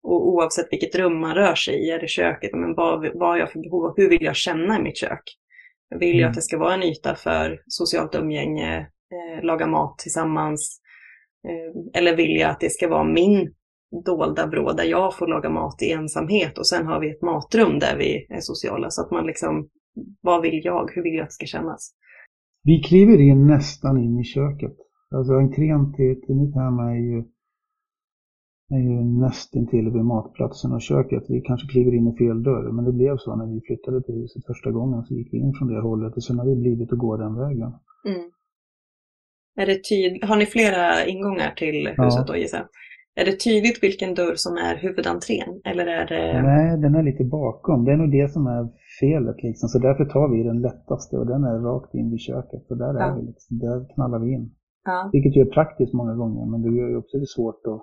[0.04, 3.38] Och oavsett vilket rum man rör sig i, är det köket, men vad, vad har
[3.38, 5.24] jag för behov och hur vill jag känna i mitt kök?
[6.00, 6.30] Vill jag Mm.
[6.30, 8.78] att det ska vara en yta för socialt umgänge,
[9.14, 10.82] eh, laga mat tillsammans?
[11.48, 13.54] Eh, eller vill jag att det ska vara min
[14.06, 17.80] dolda vrå där jag får laga mat i ensamhet och sen har vi ett matrum
[17.80, 18.90] där vi är sociala.
[18.90, 19.70] Så att man liksom,
[20.22, 20.92] vad vill jag?
[20.96, 21.92] Hur vill jag att det ska kännas?
[22.64, 24.76] Vi kliver in nästan in i köket.
[25.16, 27.18] Alltså entrén till, till mitt hem är ju,
[28.76, 31.24] är ju nästintill vid matplatsen och köket.
[31.30, 34.16] Vi kanske kliver in i fel dörr, men det blev så när vi flyttade till
[34.16, 35.04] huset första gången.
[35.04, 37.36] Så gick vi in från det hållet och sen har vi blivit att gå den
[37.36, 37.72] vägen.
[38.08, 38.32] Mm.
[39.56, 42.04] Är det tyd- har ni flera ingångar till Ja.
[42.06, 42.68] huset då gissar?
[43.16, 45.62] Är det tydligt vilken dörr som är huvudentrén?
[45.66, 46.42] Eller är det...
[46.44, 47.86] Nej, den är lite bakom.
[47.86, 48.70] Det är nog det som är
[49.02, 49.70] felet liksom.
[49.74, 52.64] Så därför tar vi den lättaste och den är rakt in vid köket.
[52.72, 53.04] Och där Ja.
[53.06, 54.46] är vi liksom, där knallar vi in.
[54.86, 55.10] Ja.
[55.14, 57.82] Vilket ju är praktiskt många gånger, men det gör ju också det svårt att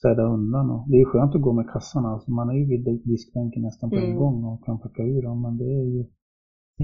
[0.00, 0.70] städa undan.
[0.70, 2.82] Och det är ju skönt att gå med kassarna, alltså man är ju vid
[3.12, 4.16] diskbänken nästan på en Mm.
[4.22, 6.04] gång och kan packa ur dem, men det är ju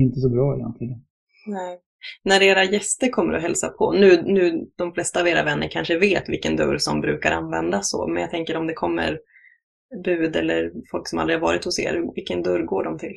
[0.06, 0.98] inte så bra egentligen.
[1.46, 1.78] Nej.
[2.24, 5.98] När era gäster kommer och hälsa på, nu, nu de flesta av era vänner kanske
[5.98, 9.18] vet vilken dörr som brukar användas så, men jag tänker om det kommer
[10.04, 13.16] bud eller folk som aldrig har varit hos er, vilken dörr går de till?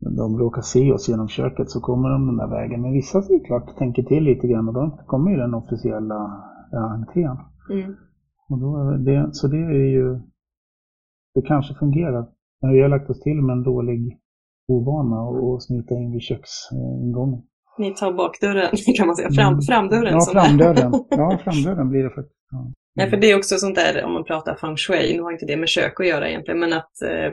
[0.00, 2.82] Men de råkar se oss genom köket så kommer de den där vägen.
[2.82, 6.20] Men vissa såklart tänker till lite grann och de kommer ju den officiella
[6.96, 7.36] entrén.
[7.70, 7.94] Mm.
[8.48, 10.20] Och då det, så det är ju,
[11.34, 12.28] det kanske fungerar.
[12.60, 14.18] Men vi har lagt oss till med en dålig
[14.68, 17.42] ovana och, och smita in vid köksingången.
[17.78, 19.60] Ni tar bakdörren kan man säga, Fram, Mm.
[19.62, 20.12] framdörren.
[20.12, 20.92] Ja, framdörren.
[21.10, 22.38] Ja, framdörren blir det faktiskt.
[22.50, 22.72] Ja.
[22.94, 25.46] Nej, för det är också sånt där, om man pratar feng shui, nu har inte
[25.46, 27.24] det med kök att göra egentligen, men att eh,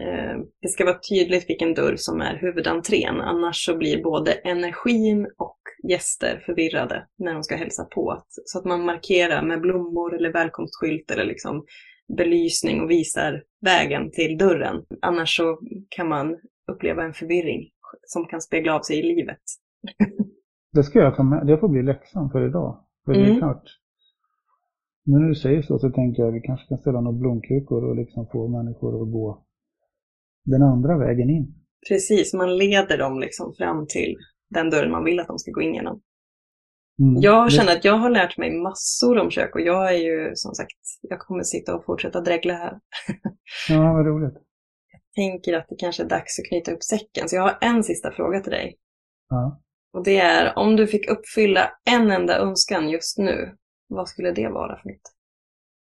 [0.00, 3.20] eh, det ska vara tydligt vilken dörr som är huvudentrén.
[3.20, 5.58] Annars så blir både energin och
[5.88, 8.22] gäster förvirrade när de ska hälsa på.
[8.28, 11.64] Så att man markerar med blommor eller välkomstskylt eller liksom
[12.16, 14.84] belysning och visar vägen till dörren.
[15.02, 15.58] Annars så
[15.88, 16.38] kan man
[16.72, 17.68] uppleva en förvirring
[18.02, 19.38] som kan spegla av sig i livet.
[20.72, 21.46] Det ska jag ta med.
[21.46, 22.84] Det får bli läxan för idag.
[23.04, 23.38] För det är Mm.
[23.38, 23.62] klart.
[25.04, 27.84] Nu när du säger så så tänker jag att vi kanske kan ställa några blomkrukor
[27.84, 29.44] och liksom få människor att gå
[30.44, 31.54] den andra vägen in.
[31.88, 34.16] Precis, man leder dem liksom fram till
[34.50, 36.02] den dörren man vill att de ska gå in genom.
[37.00, 37.22] Mm.
[37.22, 40.54] Jag känner att jag har lärt mig massor om kök och jag är ju som
[40.54, 42.78] sagt, jag kommer sitta och fortsätta dregla här.
[43.68, 44.34] Ja, vad roligt.
[45.14, 48.10] Tänker att det kanske är dags att knyta upp säcken, så jag har en sista
[48.10, 48.76] fråga till dig.
[49.28, 49.60] Ja.
[49.92, 53.56] Och det är, om du fick uppfylla en enda önskan just nu,
[53.94, 55.14] vad skulle det vara för något?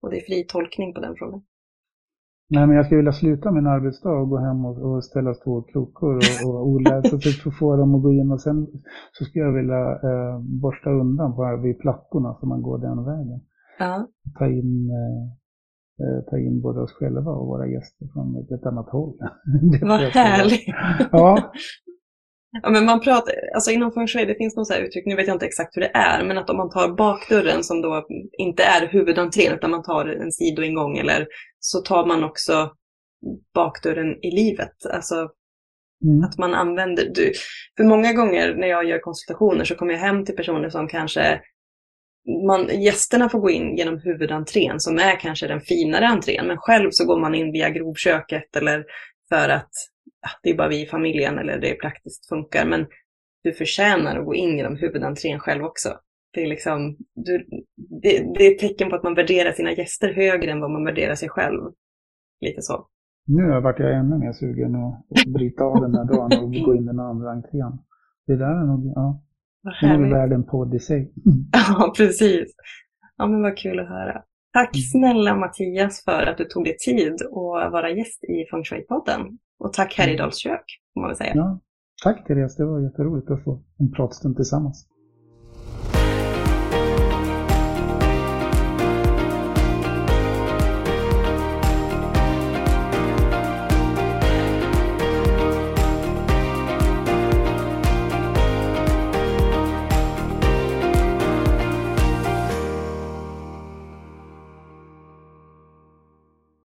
[0.02, 1.42] Och det är fri tolkning på den frågan.
[2.50, 5.62] Nej, men jag skulle vilja sluta min arbetsdag och gå hem och, och ställa två
[5.62, 8.68] krokor och, och odla så att få dem att gå in och sen
[9.12, 13.40] så skulle jag vilja eh, borsta undan på, vid plattorna så man går den vägen.
[13.80, 14.08] Ja.
[14.40, 15.24] Ta in, eh,
[16.06, 19.18] eh, ta in både oss själva och våra gäster från ett, annat håll.
[19.82, 20.76] Vad härligt!
[21.12, 21.52] Ja,
[22.52, 25.36] Ja, men man pratar, alltså inom feng shui, det finns något uttryck, nu vet jag
[25.36, 28.88] inte exakt hur det är, men att om man tar bakdörren som då inte är
[28.88, 31.28] huvudentrén, utan man tar en sidoingång, eller
[31.60, 32.72] så tar man också
[33.54, 34.86] bakdörren i livet.
[34.90, 35.16] Alltså
[36.06, 36.24] mm.
[36.24, 37.34] att man använder, du,
[37.78, 41.42] för många gånger när jag gör konsultationer så kommer jag hem till personer som kanske
[42.48, 46.90] man, gästerna får gå in genom huvudentrén som är kanske den finare entrén, men själv
[46.92, 48.86] så går man in via grovköket eller
[49.30, 49.72] för att
[50.44, 52.66] det är bara vi i familjen eller det praktiskt funkar.
[52.66, 52.88] Men
[53.44, 55.90] du förtjänar att gå in genom huvudentrén själv också.
[56.34, 57.46] det är liksom, du,
[58.02, 60.86] det, det är ett tecken på att man värderar sina gäster högre än vad man
[60.86, 61.62] värderar sig själv.
[62.42, 62.88] Lite så.
[63.28, 66.86] Nu vart jag ännu mer sugen att bryta av den här dagen och gå in
[66.86, 67.78] den andra entrén.
[68.28, 69.24] Det där är nog, ja.
[69.62, 70.14] Vad Det är härligt.
[70.14, 71.14] värd en podd i sig.
[71.52, 72.54] Ja, precis.
[73.18, 74.24] Ja, men vad kul att höra.
[74.58, 74.82] Tack Mm.
[74.82, 79.38] snälla Mattias för att du tog dig tid att vara gäst i Feng Shui-podden.
[79.60, 81.32] Och tack Härjedals kök, får man väl säga.
[81.36, 81.60] Ja,
[82.04, 84.88] tack Therese, det var jätteroligt att få en pratstund tillsammans.